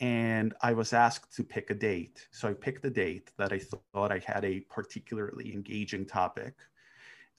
[0.00, 2.28] And I was asked to pick a date.
[2.30, 6.54] So I picked a date that I thought I had a particularly engaging topic.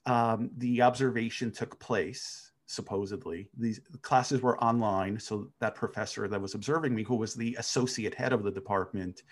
[0.04, 3.48] Um, the observation took place, supposedly.
[3.56, 5.18] These classes were online.
[5.18, 9.22] So that professor that was observing me, who was the associate head of the department,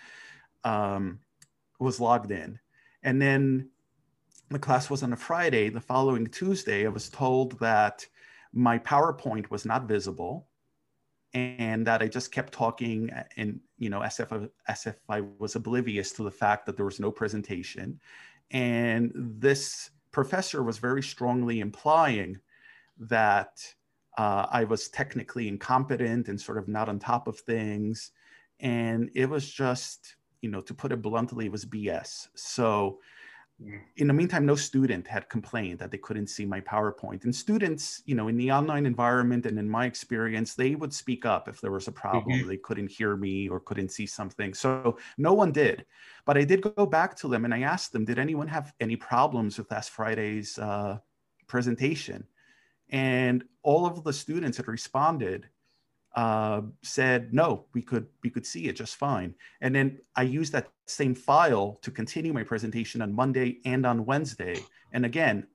[0.63, 1.19] um,
[1.79, 2.57] was logged in.
[3.03, 3.69] And then
[4.49, 5.69] the class was on a Friday.
[5.69, 8.05] The following Tuesday, I was told that
[8.53, 10.47] my PowerPoint was not visible
[11.33, 15.21] and that I just kept talking and, you know, as if, I, as if I
[15.37, 17.99] was oblivious to the fact that there was no presentation.
[18.51, 22.39] And this professor was very strongly implying
[22.99, 23.61] that
[24.17, 28.11] uh, I was technically incompetent and sort of not on top of things.
[28.61, 32.29] And it was just, you know, to put it bluntly, it was BS.
[32.35, 32.99] So
[33.95, 37.23] in the meantime, no student had complained that they couldn't see my PowerPoint.
[37.23, 41.25] And students, you know, in the online environment and in my experience, they would speak
[41.25, 42.47] up if there was a problem, mm-hmm.
[42.47, 44.53] they couldn't hear me or couldn't see something.
[44.53, 45.85] So no one did.
[46.25, 48.95] But I did go back to them and I asked them, did anyone have any
[48.95, 50.99] problems with last Friday's uh,
[51.47, 52.27] presentation?
[52.89, 55.49] And all of the students had responded
[56.17, 59.35] uh, said no, we could we could see it just fine.
[59.61, 64.03] And then I used that same file to continue my presentation on Monday and on
[64.03, 64.57] Wednesday.
[64.91, 65.45] And again,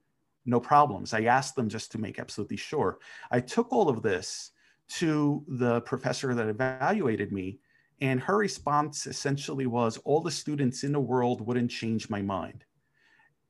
[0.46, 1.14] no problems.
[1.14, 3.00] I asked them just to make absolutely sure.
[3.32, 4.52] I took all of this
[5.00, 7.58] to the professor that evaluated me,
[8.00, 12.64] and her response essentially was, "All the students in the world wouldn't change my mind."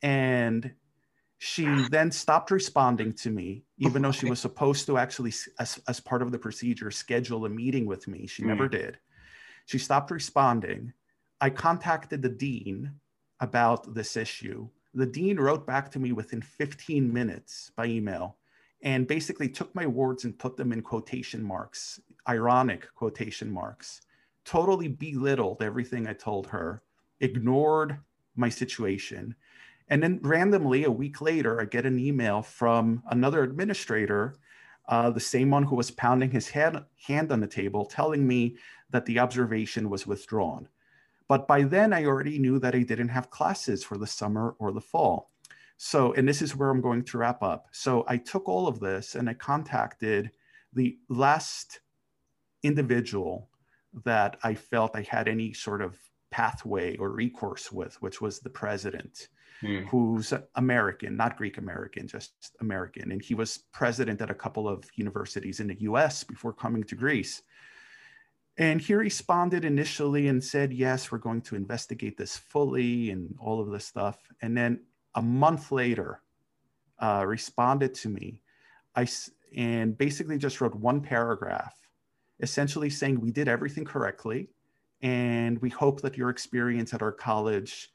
[0.00, 0.72] And
[1.44, 5.98] she then stopped responding to me, even though she was supposed to actually, as, as
[5.98, 8.28] part of the procedure, schedule a meeting with me.
[8.28, 8.46] She mm.
[8.46, 8.96] never did.
[9.66, 10.92] She stopped responding.
[11.40, 12.92] I contacted the dean
[13.40, 14.68] about this issue.
[14.94, 18.36] The dean wrote back to me within 15 minutes by email
[18.82, 24.02] and basically took my words and put them in quotation marks, ironic quotation marks,
[24.44, 26.84] totally belittled everything I told her,
[27.18, 27.98] ignored
[28.36, 29.34] my situation
[29.92, 34.36] and then randomly, a week later, I get an email from another administrator,
[34.88, 38.56] uh, the same one who was pounding his hand, hand on the table, telling me
[38.88, 40.66] that the observation was withdrawn.
[41.28, 44.72] But by then, I already knew that I didn't have classes for the summer or
[44.72, 45.30] the fall.
[45.76, 47.66] So, and this is where I'm going to wrap up.
[47.72, 50.30] So, I took all of this and I contacted
[50.72, 51.80] the last
[52.62, 53.50] individual
[54.06, 55.98] that I felt I had any sort of
[56.30, 59.28] pathway or recourse with, which was the president,
[59.62, 59.84] Hmm.
[59.84, 63.12] who's American, not Greek American, just American.
[63.12, 66.96] And he was president at a couple of universities in the US before coming to
[66.96, 67.42] Greece.
[68.58, 73.60] And he responded initially and said, Yes, we're going to investigate this fully and all
[73.60, 74.18] of this stuff.
[74.40, 74.80] And then
[75.14, 76.22] a month later,
[76.98, 78.42] uh, responded to me
[78.96, 79.06] I,
[79.56, 81.76] and basically just wrote one paragraph,
[82.40, 84.50] essentially saying, We did everything correctly.
[85.02, 87.92] And we hope that your experience at our college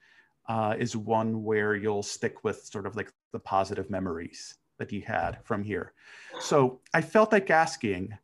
[0.48, 5.02] uh, is one where you'll stick with sort of like the positive memories that you
[5.02, 5.93] had from here.
[6.39, 8.18] So I felt like asking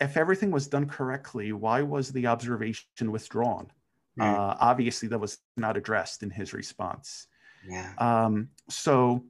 [0.00, 3.70] if everything was done correctly, why was the observation withdrawn?
[4.16, 4.22] Hmm.
[4.22, 7.26] Uh, obviously, that was not addressed in his response.
[7.68, 7.92] Yeah.
[7.98, 9.24] Um, so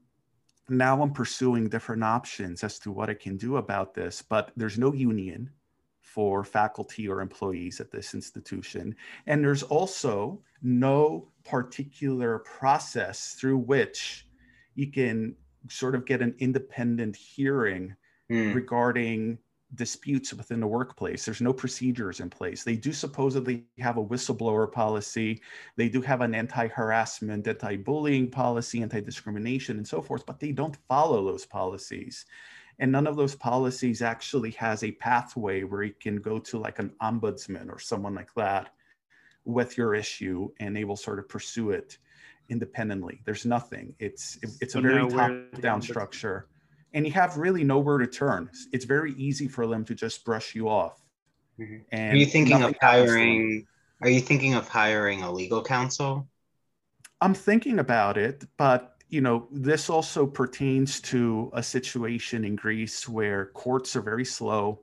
[0.69, 4.79] now I'm pursuing different options as to what I can do about this, but there's
[4.79, 5.51] no union
[6.01, 8.95] for faculty or employees at this institution.
[9.27, 14.27] And there's also no particular process through which
[14.75, 15.37] you can
[15.69, 17.95] sort of get an independent hearing
[18.31, 18.53] Hmm.
[18.53, 19.39] regarding
[19.75, 21.25] disputes within the workplace.
[21.25, 22.63] There's no procedures in place.
[22.63, 25.43] They do supposedly have a whistleblower policy.
[25.77, 31.25] They do have an anti-harassment, anti-bullying policy, anti-discrimination, and so forth, but they don't follow
[31.25, 32.27] those policies.
[32.79, 36.79] And none of those policies actually has a pathway where you can go to like
[36.79, 38.73] an ombudsman or someone like that
[39.45, 41.99] with your issue and they will sort of pursue it
[42.51, 43.21] independently.
[43.25, 43.95] There's nothing.
[43.99, 46.47] It's it's So a very now we're the top-down structure
[46.95, 48.51] and you have really nowhere to turn.
[48.73, 51.01] It's very easy for them to just brush you off.
[51.59, 51.85] Mhm.
[51.91, 53.17] And Are you thinking of nothing happens to them.
[53.17, 53.67] hiring?
[54.03, 56.29] Are you thinking of hiring a legal counsel?
[57.21, 63.09] I'm thinking about it, but you know, this also pertains to a situation in Greece
[63.09, 64.81] where courts are very slow.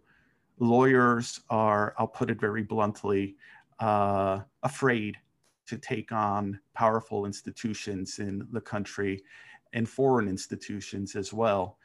[0.59, 3.35] Lawyers are, I'll put it very bluntly,
[3.79, 5.17] uh, afraid
[5.67, 9.23] to take on powerful institutions in the country
[9.73, 11.77] and foreign institutions as well.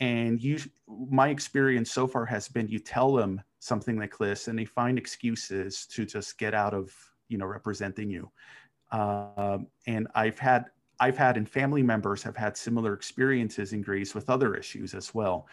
[0.00, 4.58] And you, my experience so far has been you tell them something like this and
[4.58, 6.92] they find excuses to just get out of,
[7.28, 8.30] you know, representing you.
[8.90, 10.66] Um, and I've had
[11.04, 15.14] I've had and family members have had similar experiences in Greece with other issues as
[15.14, 15.46] well.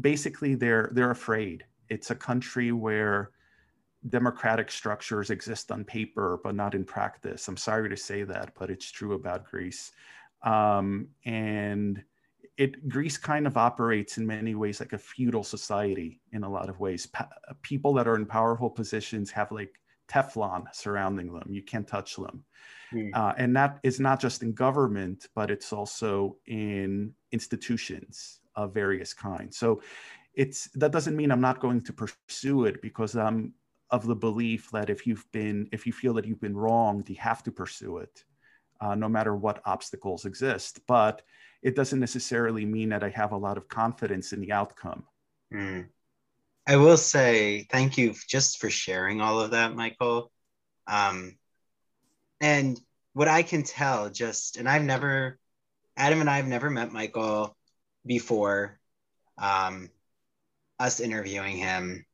[0.00, 1.66] Basically, they're they're afraid.
[1.90, 3.32] It's a country where
[4.08, 7.46] democratic structures exist on paper but not in practice.
[7.46, 9.92] I'm sorry to say that, but it's true about Greece.
[10.42, 12.02] Um, and
[12.56, 16.70] it Greece kind of operates in many ways like a feudal society in a lot
[16.70, 17.04] of ways.
[17.06, 17.28] Pa-
[17.60, 19.74] people that are in powerful positions have like
[20.08, 21.48] Teflon surrounding them.
[21.50, 22.44] You can't touch them.
[22.90, 23.08] Hmm.
[23.12, 29.12] Uh, and that is not just in government, but it's also in institutions of various
[29.12, 29.58] kinds.
[29.58, 29.82] So
[30.34, 33.54] it's that doesn't mean I'm not going to pursue it because I'm
[33.90, 37.16] of the belief that if you've been, if you feel that you've been wronged, you
[37.16, 38.24] have to pursue it,
[38.80, 40.80] uh, no matter what obstacles exist.
[40.86, 41.22] But
[41.62, 45.04] it doesn't necessarily mean that I have a lot of confidence in the outcome.
[45.52, 45.82] Hmm.
[46.66, 50.32] I will say thank you just for sharing all of that, Michael.
[50.88, 51.36] Um,
[52.40, 52.80] and
[53.12, 55.38] what I can tell, just and I've never,
[55.96, 57.56] Adam and I have never met Michael
[58.04, 58.78] before.
[59.38, 59.90] Um,
[60.78, 62.04] us interviewing him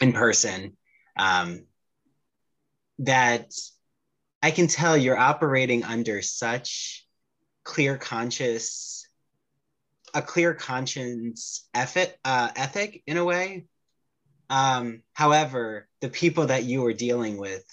[0.00, 0.76] in person,
[1.16, 1.64] um,
[3.00, 3.52] that
[4.42, 7.06] I can tell you're operating under such
[7.64, 9.04] clear conscious
[10.14, 13.66] a clear conscience ethic, uh, ethic in a way.
[14.48, 17.64] Um, however, the people that you were dealing with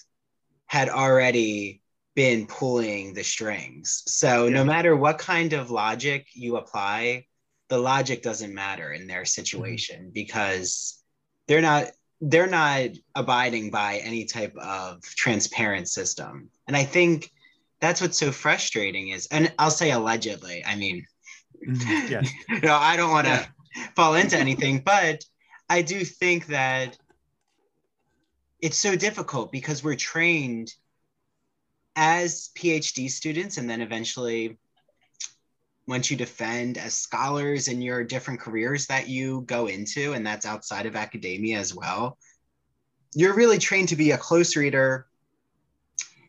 [0.76, 1.80] had already
[2.14, 4.02] been pulling the strings.
[4.08, 7.24] So no matter what kind of logic you apply,
[7.70, 11.02] the logic doesn't matter in their situation because
[11.48, 16.50] they're not they're not abiding by any type of transparent system.
[16.66, 17.30] And I think
[17.80, 21.06] that's what's so frustrating is and I'll say allegedly, I mean
[21.66, 22.30] Mhm, yes.
[22.62, 23.48] no, I don't want to
[23.96, 25.24] fall into anything, but
[25.70, 26.98] I do think that
[28.60, 30.74] it's so difficult because we're trained
[31.94, 34.58] as PhD students and then eventually
[35.86, 40.44] once you defend as scholars in your different careers that you go into, and that's
[40.44, 42.18] outside of academia as well,
[43.14, 45.06] you're really trained to be a close reader,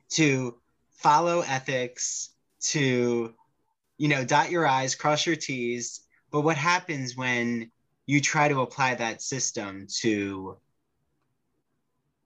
[0.09, 0.55] to
[0.91, 2.29] follow ethics,
[2.59, 3.33] to
[3.97, 6.01] you know, dot your I's, cross your T's.
[6.31, 7.71] But what happens when
[8.05, 10.57] you try to apply that system to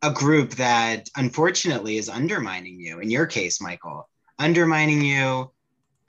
[0.02, 3.00] a group that unfortunately is undermining you?
[3.00, 4.10] In your case, Michael,
[4.40, 5.52] undermining you,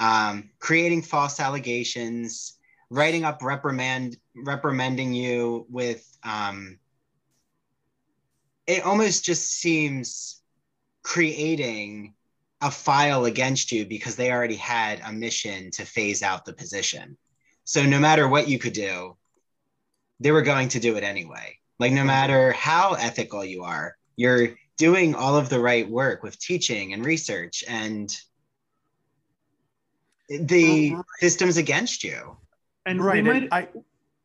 [0.00, 2.58] um, creating false allegations,
[2.90, 6.06] writing up reprimand, reprimanding you with.
[6.22, 6.78] Um,
[8.66, 10.40] it almost just seems
[11.02, 12.14] creating
[12.60, 17.16] a file against you because they already had a mission to phase out the position.
[17.64, 19.16] So no matter what you could do,
[20.20, 21.58] they were going to do it anyway.
[21.78, 26.38] Like no matter how ethical you are, you're doing all of the right work with
[26.38, 28.14] teaching and research and
[30.28, 32.36] the Oh, systems against you.
[32.86, 33.22] And right.
[33.22, 33.68] we and I,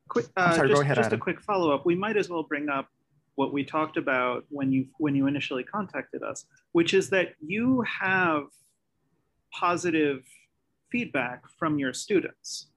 [0.08, 1.86] quick, I'm uh, sorry, go just, ahead, just a quick follow up.
[1.86, 2.88] We might as well bring up
[3.36, 7.82] what we talked about when you when you initially contacted us, which is that you
[7.82, 8.46] have
[9.54, 10.24] positive
[10.92, 12.68] feedback from your students.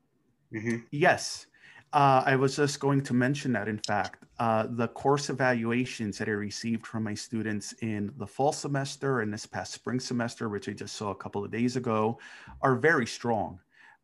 [0.53, 0.85] Mhm.
[0.91, 1.47] Yes.
[1.93, 6.27] Uh, I was just going to mention that, in fact, uh, the course evaluations that
[6.27, 10.67] I received from my students in the fall semester and this past spring semester, which
[10.67, 12.19] I just saw a couple of days ago,
[12.63, 13.61] are very strong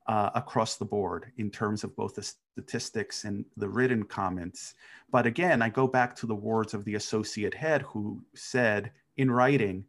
[0.06, 2.22] uh, across the board in terms of both the
[2.52, 4.74] statistics and the written comments.
[5.10, 9.30] But again, I go back to the words of the associate head who said in
[9.30, 9.86] writing,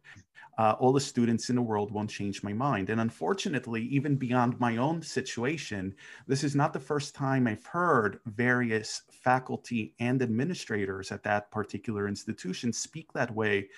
[0.58, 2.90] uh, all the students in the world won't change my mind.
[2.90, 5.94] And unfortunately, even beyond my own situation,
[6.26, 12.08] this is not the first time I've heard various faculty and administrators at that particular
[12.08, 13.68] institution speak that way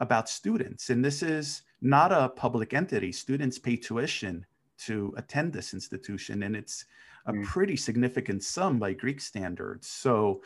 [0.00, 0.90] about students.
[0.90, 3.12] And this is not a public entity.
[3.12, 4.44] Students pay tuition
[4.78, 6.84] to attend this institution, and it's
[7.26, 7.44] a Mm.
[7.44, 9.86] pretty significant sum by Greek standards.
[9.88, 10.42] So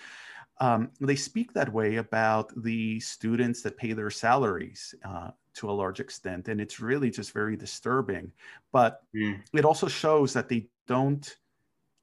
[0.60, 5.78] um, they speak that way about the students that pay their salaries uh, to a
[5.82, 6.48] large extent.
[6.48, 8.32] And it's really just very disturbing.
[8.72, 9.42] But Mm.
[9.52, 11.36] it also shows that they don't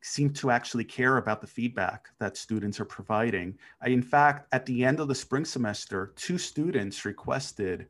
[0.02, 3.58] seem to actually care about the feedback that students are providing.
[3.82, 7.88] I, in fact, at the end of the spring semester, two students requested,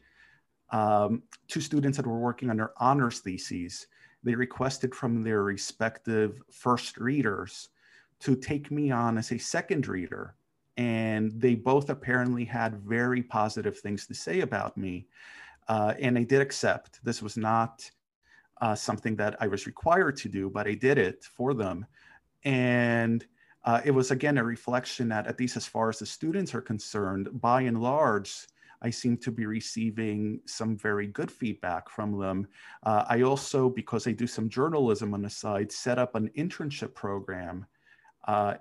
[0.70, 3.88] um, two students that were working on their honors theses,
[4.24, 7.70] they requested from their respective first readers
[8.20, 10.36] to take me on as a second reader.
[10.78, 15.08] And they both apparently had very positive things to say about me.
[15.68, 17.04] Uh, and I did accept.
[17.04, 17.90] This was not
[18.62, 21.86] uh, something that I was required to do, but I did it for them.
[22.44, 23.26] And
[23.64, 26.62] uh, it was again a reflection that, at least as far as the students are
[26.62, 28.48] concerned, by and large,
[28.82, 32.48] I seem to be receiving some very good feedback from them.
[32.84, 36.94] Uh, I also, because I do some journalism on the side, set up an internship
[36.94, 37.66] program
[38.28, 38.56] uh,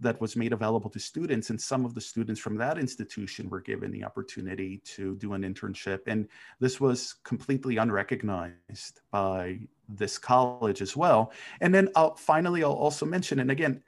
[0.00, 1.50] that was made available to students.
[1.50, 5.42] And some of the students from that institution were given the opportunity to do an
[5.42, 6.00] internship.
[6.06, 6.28] And
[6.60, 11.32] this was completely unrecognized by this college as well.
[11.60, 13.82] And then I'll, finally, I'll also mention, and again,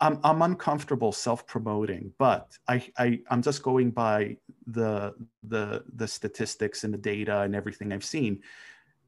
[0.00, 4.36] I'm, I'm uncomfortable self-promoting, but I, I I'm just going by
[4.66, 8.42] the the the statistics and the data and everything I've seen.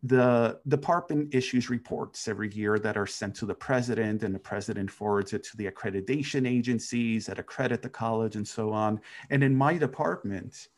[0.03, 4.91] The department issues reports every year that are sent to the president, and the president
[4.91, 9.01] forwards it to the accreditation agencies that accredit the college and so on.
[9.29, 10.69] And in my department,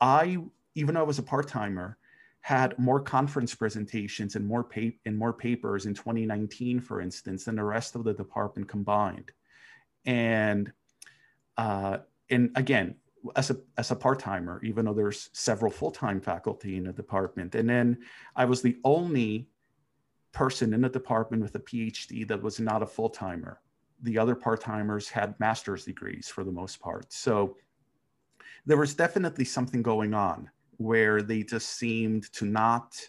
[0.00, 0.38] I,
[0.74, 1.96] even though I was a part-timer,
[2.40, 7.56] had more conference presentations and more pa- and more papers in 2019, for instance, than
[7.56, 9.32] the rest of the department combined.
[10.04, 10.72] And
[11.56, 11.98] uh,
[12.30, 12.96] and again,
[13.34, 16.92] as a as a part timer, even though there's several full time faculty in the
[16.92, 17.98] department, and then
[18.34, 19.48] I was the only
[20.32, 23.60] person in the department with a PhD that was not a full timer.
[24.02, 27.10] The other part timers had master's degrees for the most part.
[27.12, 27.56] So
[28.66, 33.00] there was definitely something going on where they just seemed to not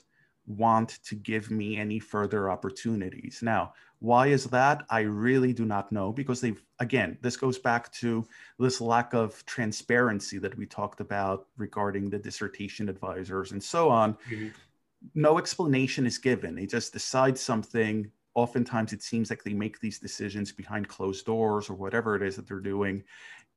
[0.45, 3.39] want to give me any further opportunities.
[3.41, 4.85] Now, why is that?
[4.89, 8.27] I really do not know because they've, again, this goes back to
[8.59, 14.15] this lack of transparency that we talked about regarding the dissertation advisors and so on.
[14.29, 14.53] Mhm.
[15.15, 16.55] No explanation is given.
[16.55, 18.11] They just decide something.
[18.35, 22.35] Oftentimes, it seems like they make these decisions behind closed doors or whatever it is
[22.35, 23.03] that they're doing.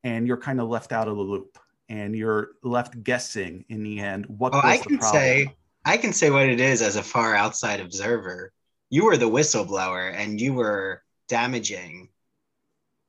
[0.04, 1.58] And you're kind of left out of the loop
[1.90, 5.20] and you're left guessing in the end what Oh, was I the can problem.
[5.22, 8.52] say I can say what it is as a far outside observer.
[8.90, 12.08] You were the whistleblower and you were damaging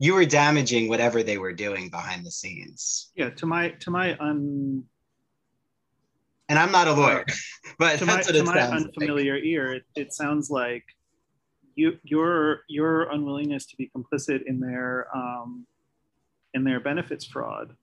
[0.02, 3.12] you were damaging whatever they were doing behind the scenes.
[3.16, 4.84] Yeah, to my to my un
[6.50, 7.24] And I'm not a lawyer,
[7.78, 8.86] but to my, to my sounds like.
[8.88, 10.84] unfamiliar ear, it, it sounds like
[11.76, 15.68] you your your unwillingness to be complicit in their um,
[16.56, 17.76] in their benefits fraud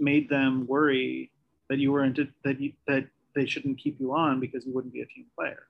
[0.00, 1.30] made them worry
[1.68, 5.02] that you weren't that you, that they shouldn't keep you on because you wouldn't be
[5.02, 5.68] a team player.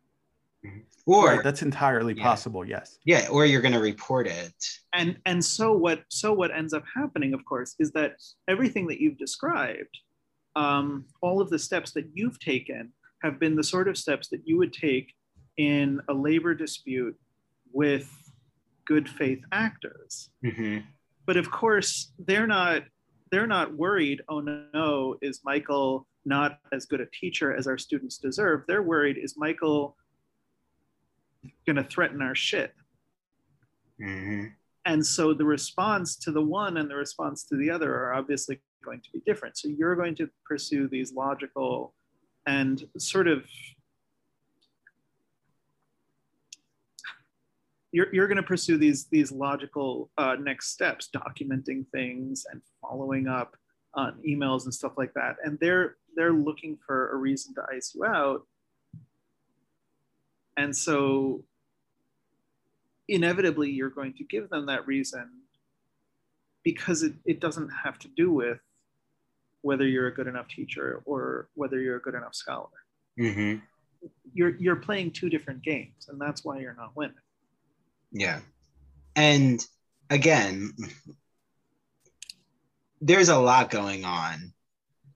[1.06, 2.22] Or right, that's entirely Yeah.
[2.22, 2.64] possible.
[2.66, 2.98] Yes.
[3.04, 4.54] yeah, or you're gonna report it.
[4.92, 8.16] and and so what so what ends up happening of course is that
[8.48, 9.98] everything that you've described
[10.56, 14.40] um, all of the steps that you've taken have been the sort of steps that
[14.44, 15.14] you would take
[15.56, 17.16] in a labor dispute
[17.72, 18.08] with
[18.86, 20.84] good faith actors Mhm.
[21.26, 22.82] but of course they're not
[23.30, 28.18] they're not worried oh no is michael not as good a teacher as our students
[28.18, 28.62] deserve.
[28.66, 29.96] They're worried is Michael
[31.68, 32.74] going to threaten our shit?
[34.00, 34.46] hmm
[34.86, 38.60] And so the response to the one and the response to the other are obviously
[38.82, 39.58] going to be different.
[39.58, 41.94] So you're going to pursue these logical
[42.46, 43.44] and sort of
[47.92, 53.28] you're, you're going to pursue these these logical uh, next steps documenting things and following
[53.28, 53.56] up
[53.94, 57.92] on emails and stuff like that and they're they're looking for a reason to ice
[57.94, 58.46] you out
[60.58, 61.42] and so
[63.08, 65.30] inevitably you're going to give them that reason
[66.62, 68.58] because it, it doesn't have to do with
[69.62, 72.68] whether you're a good enough teacher or whether you're a good enough scholar
[73.18, 73.56] hmm
[74.32, 77.14] you're you're playing two different games and that's why you're not winning
[78.12, 78.40] Yeah.
[79.16, 79.64] And
[80.10, 80.72] again,
[83.00, 84.52] there's a lot going on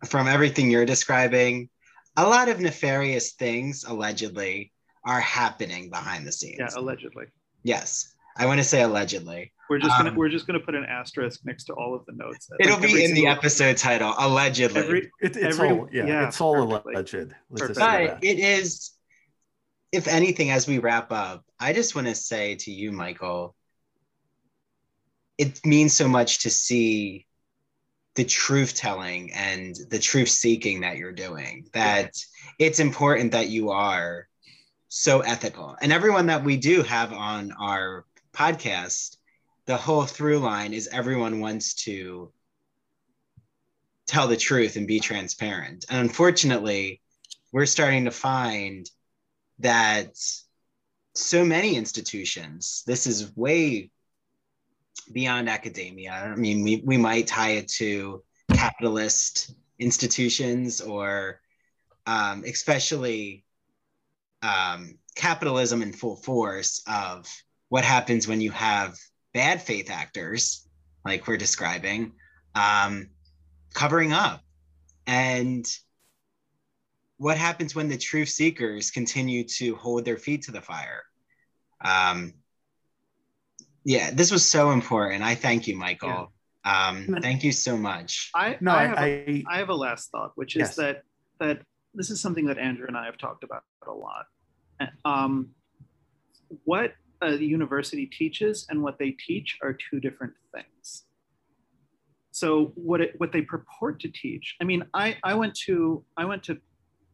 [0.07, 1.69] from everything you're describing.
[2.17, 4.73] A lot of nefarious things allegedly
[5.05, 6.59] are happening behind the scenes.
[6.59, 7.27] yeah allegedly
[7.63, 8.15] Yes.
[8.37, 9.53] I want to say allegedly.
[9.71, 12.13] we're just gonna Um, we're just gonna put an asterisk next to all of the
[12.13, 14.81] notes It'll Like, be in the single- episode title, allegedly.
[14.81, 16.95] every It, it's Every- all yeah, yeah, it's all perfectly.
[16.95, 17.35] alleged.
[17.51, 18.91] Let's just but it is,
[19.93, 23.55] if anything, as we wrap up, I just want to say to you, Michael,
[25.39, 27.27] it means so much to see
[28.15, 32.11] the truth telling and the truth seeking that you're doing, that
[32.59, 34.29] it's important that you are
[34.95, 35.75] so ethical.
[35.81, 38.05] And everyone that we do have on our
[38.35, 39.17] podcast,
[39.65, 42.31] the whole through line is everyone wants to
[44.07, 45.87] tell the truth and be transparent.
[45.89, 47.01] And unfortunately,
[47.53, 48.87] we're starting to find
[49.61, 50.15] that
[51.15, 53.91] so many institutions, this is way
[55.11, 56.13] beyond academia.
[56.13, 61.41] I mean, we, we might tie it to capitalist institutions or
[62.07, 63.47] um, especially
[64.43, 67.27] um, capitalism in full force of
[67.69, 68.97] what happens when you have
[69.33, 70.69] bad faith actors,
[71.05, 72.13] like we're describing,
[72.55, 73.09] um,
[73.75, 74.43] covering up.
[75.07, 75.67] And
[77.17, 81.03] what happens when the truth seekers continue to hold their feet to the fire?
[81.85, 82.35] Um,
[83.85, 85.23] yeah, this was so important.
[85.23, 86.33] I thank you, Michael.
[86.65, 88.31] Um, thank you so much.
[88.35, 91.03] I No, I, I, have a- I, I have a last thought, which is that
[91.41, 91.63] that
[91.95, 94.27] this is something that Andrew and I have talked about a lot.
[95.05, 95.51] Um,
[96.65, 101.05] what a university teaches and what they teach are two different things.
[102.33, 104.57] So what it what they purport to teach.
[104.61, 106.59] I mean, I I went to I went to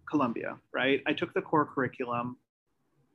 [0.08, 1.02] Columbia, right?
[1.06, 2.38] I took the core curriculum.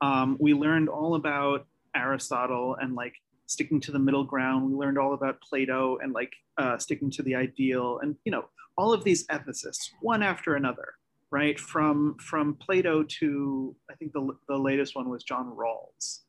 [0.01, 1.65] Um, we learned all about
[1.95, 3.15] Aristotle and like
[3.47, 4.69] sticking to the middle ground.
[4.69, 8.45] We learned all about Plato and like uh, sticking to the ideal, and you know
[8.77, 10.95] all of these ethicists, one after another,
[11.33, 11.59] right?
[11.59, 16.19] From from Plato to I think the the latest one was John Rawls,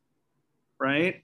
[0.80, 1.22] right?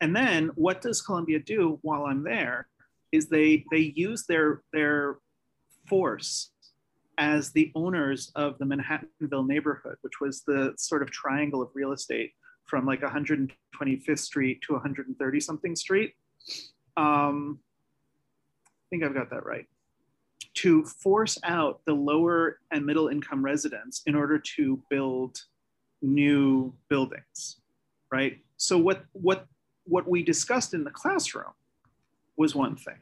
[0.00, 2.66] And then what does Columbia do while I'm there?
[3.12, 5.18] Is they they use their their
[5.88, 6.50] force
[7.16, 11.92] as the owners of the Manhattanville neighborhood, which was the sort of triangle of real
[11.92, 12.32] estate
[12.64, 16.14] from like 125th Street to 130 something Street.
[16.96, 17.60] Um,
[18.66, 19.66] I think I've got that right.
[20.62, 25.40] To force out the lower and middle income residents in order to build
[26.02, 27.60] new buildings,
[28.12, 28.38] right?
[28.56, 29.46] So what what
[29.84, 31.52] what we discussed in the classroom
[32.36, 32.98] was one thing.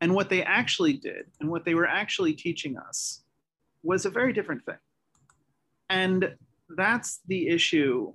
[0.00, 3.22] And what they actually did and what they were actually teaching us
[3.84, 4.82] was a very different thing.
[5.88, 6.34] And
[6.68, 8.12] that's the issue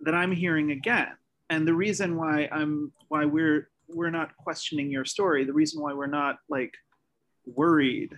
[0.00, 1.08] that I'm hearing again.
[1.50, 5.92] And the reason why I'm why we're we're not questioning your story, the reason why
[5.92, 6.74] we're not like
[7.46, 8.14] worried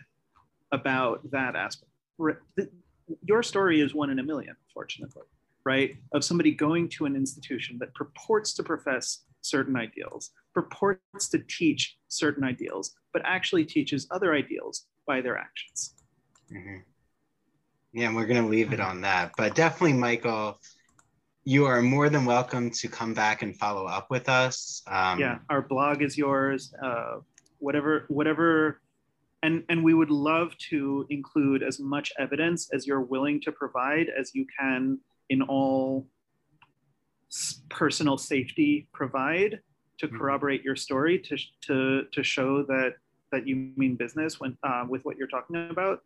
[0.72, 1.90] about that aspect.
[3.24, 5.22] Your story is one in a million, fortunately,
[5.64, 5.96] right?
[6.12, 11.96] Of somebody going to an institution that purports to profess certain ideals, purports to teach
[12.08, 15.94] certain ideals, but actually teaches other ideals by their actions.
[16.50, 16.84] Mhm.
[17.92, 19.32] Yeah, we're going to leave it on that.
[19.36, 20.60] But definitely, Michael,
[21.44, 24.82] you are more than welcome to come back and follow up with us.
[24.86, 26.72] Um, yeah, our blog is yours.
[26.82, 27.18] Uh,
[27.58, 28.80] whatever, whatever,
[29.42, 34.08] and and we would love to include as much evidence as you're willing to provide
[34.18, 34.98] as you can
[35.30, 36.06] in all
[37.68, 39.60] personal safety provide
[39.98, 40.18] to Mhm.
[40.18, 42.94] corroborate your story to to to show that
[43.32, 46.02] that you mean business when uh, with what you're talking about.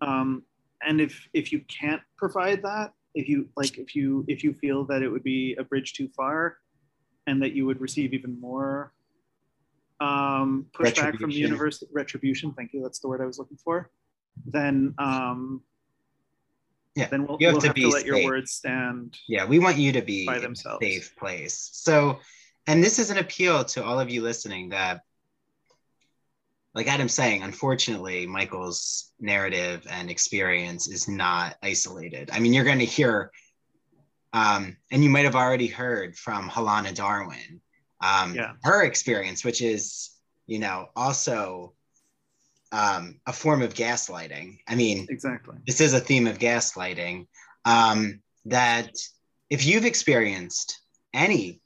[0.00, 0.42] Um,
[0.82, 4.84] and if if you can't provide that, if you like, if you if you feel
[4.86, 6.58] that it would be a bridge too far,
[7.26, 8.92] and that you would receive even more
[10.00, 12.52] um, pushback from the university retribution.
[12.52, 12.82] Thank you.
[12.82, 13.90] That's the word I was looking for.
[14.46, 15.62] Then, um,
[16.94, 19.16] Yeah, then we'll, you have we'll to have be to let your words stand.
[19.26, 20.78] Yeah, we want you to be By themselves.
[20.84, 21.70] safe place.
[21.72, 22.20] So,
[22.66, 25.00] and this is an appeal to all of you listening that,
[26.78, 32.30] like Adam's saying, unfortunately, Michael's narrative and experience is not isolated.
[32.32, 33.32] I mean, you're going to hear,
[34.32, 37.60] um, and you might have already heard from Halana Darwin,
[38.00, 38.52] um, Yeah.
[38.62, 40.10] her experience, which is,
[40.46, 41.74] you know, also
[42.70, 44.60] um, a form of gaslighting.
[44.68, 45.56] I mean, Exactly.
[45.66, 47.26] this is a theme of gaslighting
[47.64, 48.92] um, that
[49.50, 50.80] if you've experienced
[51.12, 51.60] any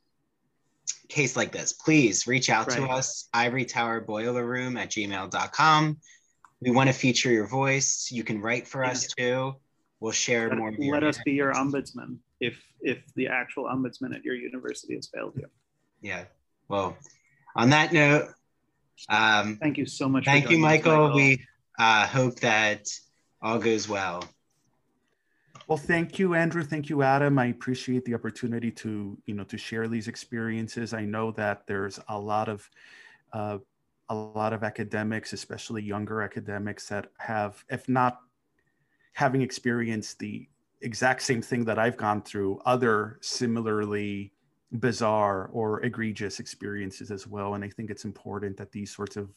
[1.13, 5.97] case like this please reach out to us ivory tower boiler room at gmail.com
[6.63, 8.09] we want to feature your voice.
[8.13, 9.57] You can write for us too.
[9.99, 14.25] We'll share Let, more let us be your ombudsman if if the actual ombudsman at
[14.25, 15.47] your university has failed you.
[16.01, 16.25] yeah.
[16.69, 16.97] Well
[17.57, 18.29] on that note
[19.09, 20.25] um, Thank you so much.
[20.25, 21.15] for thank you us, michael.
[21.15, 21.45] We
[21.79, 22.89] uh, hope that
[23.41, 24.25] all goes well
[25.73, 26.63] Well, thank you, Andrew.
[26.63, 27.39] Thank you, Adam.
[27.39, 30.93] I appreciate the opportunity to, you know, to share these experiences.
[30.93, 32.69] I know that there's a lot of,
[33.33, 33.57] uh,
[34.11, 38.19] a lot of academics, especially younger academics, that have, if not
[39.15, 40.47] having experienced the
[40.83, 44.35] exact same thing that I've gone through, other similarly
[44.73, 47.55] bizarre or egregious experiences as well.
[47.55, 49.31] And I think it's important that these sorts of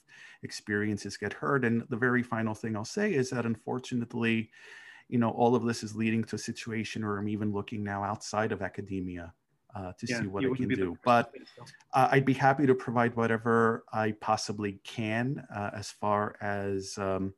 [0.44, 1.64] experiences get heard.
[1.64, 4.50] And the very final thing I'll say is that unfortunately,
[5.10, 8.04] you know, all of this is leading to a situation where I'm even looking now
[8.04, 9.34] outside of academia
[9.76, 10.98] uh, to Yeah, see what you I can do.
[11.04, 11.66] But to say so.
[11.94, 17.34] uh, I'd be happy to provide whatever I possibly can uh, as far as um,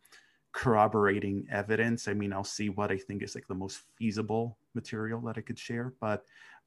[0.53, 2.07] corroborating evidence.
[2.07, 5.41] I mean, I'll see what I think is like the most feasible material that I
[5.41, 5.93] could share.
[5.99, 6.23] But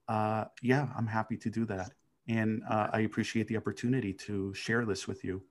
[0.08, 1.92] uh, yeah, I'm happy to do that.
[2.28, 5.42] And uh, I appreciate the opportunity to share this with you.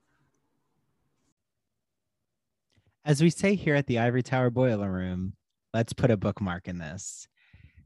[3.04, 5.32] As we say here at the Ivory Tower Boiler Room,
[5.72, 7.26] let's put a bookmark in this.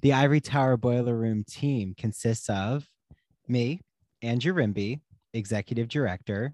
[0.03, 2.87] The Ivory Tower Boiler Room team consists of
[3.49, 3.81] me,
[4.23, 5.01] Andrew Rimby,
[5.33, 6.53] Executive Director,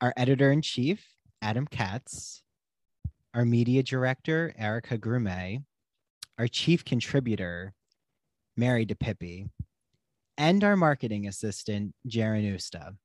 [0.00, 1.04] our Editor in Chief,
[1.42, 2.42] Adam Katz,
[3.34, 5.64] our Media Director, Erica Grumet,
[6.38, 7.74] our Chief Contributor,
[8.56, 9.48] Mary DePippi,
[10.36, 12.96] and our Marketing Assistant, Jaren Usta.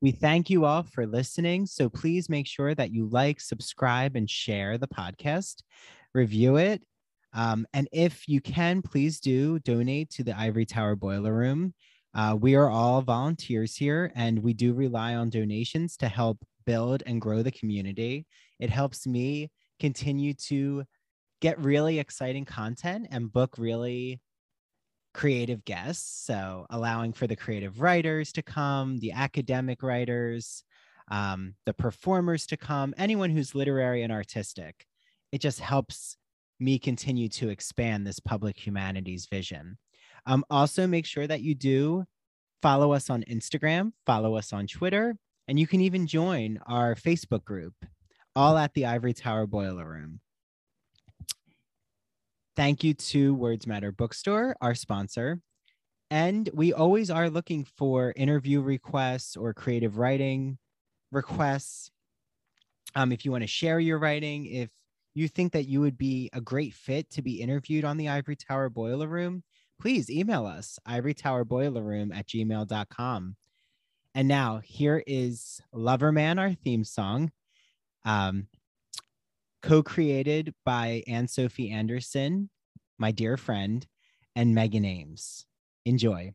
[0.00, 1.66] We thank you all for listening.
[1.66, 5.62] So please make sure that you like, subscribe, and share the podcast,
[6.14, 6.82] review it.
[7.34, 11.74] Um, and if you can, please do donate to the Ivory Tower Boiler Room.
[12.14, 17.02] Uh, we are all volunteers here, and we do rely on donations to help build
[17.04, 18.24] and grow the community.
[18.60, 19.50] It helps me
[19.80, 20.84] continue to
[21.40, 24.20] get really exciting content and book really
[25.14, 26.24] creative guests.
[26.26, 30.64] So, allowing for the creative writers to come, the academic writers,
[31.10, 34.86] um, the performers to come, anyone who's literary and artistic.
[35.32, 36.16] It just helps
[36.60, 39.78] me continue to expand this public humanities vision.
[40.26, 42.04] Um, also, make sure that you do
[42.60, 45.16] follow us on Instagram, follow us on Twitter,
[45.46, 47.74] and you can even join our Facebook group,
[48.34, 50.20] all at the Ivory Tower Boiler Room.
[52.58, 55.40] Thank you to Words Matter Bookstore, our sponsor.
[56.10, 60.58] And we always are looking for interview requests or creative writing
[61.12, 61.92] requests.
[62.96, 64.72] Um, if you want to share your writing, if
[65.14, 68.34] you think that you would be a great fit to be interviewed on the Ivory
[68.34, 69.44] Tower Boiler Room,
[69.80, 73.36] please email us, ivorytowerboilerroom at gmail.com.
[74.16, 77.30] And now here is Loverman, our theme song,
[78.04, 78.48] um,
[79.62, 82.50] co created by Anne Sophie Anderson,
[82.98, 83.86] my dear friend,
[84.34, 85.46] and Megan Ames.
[85.84, 86.32] Enjoy.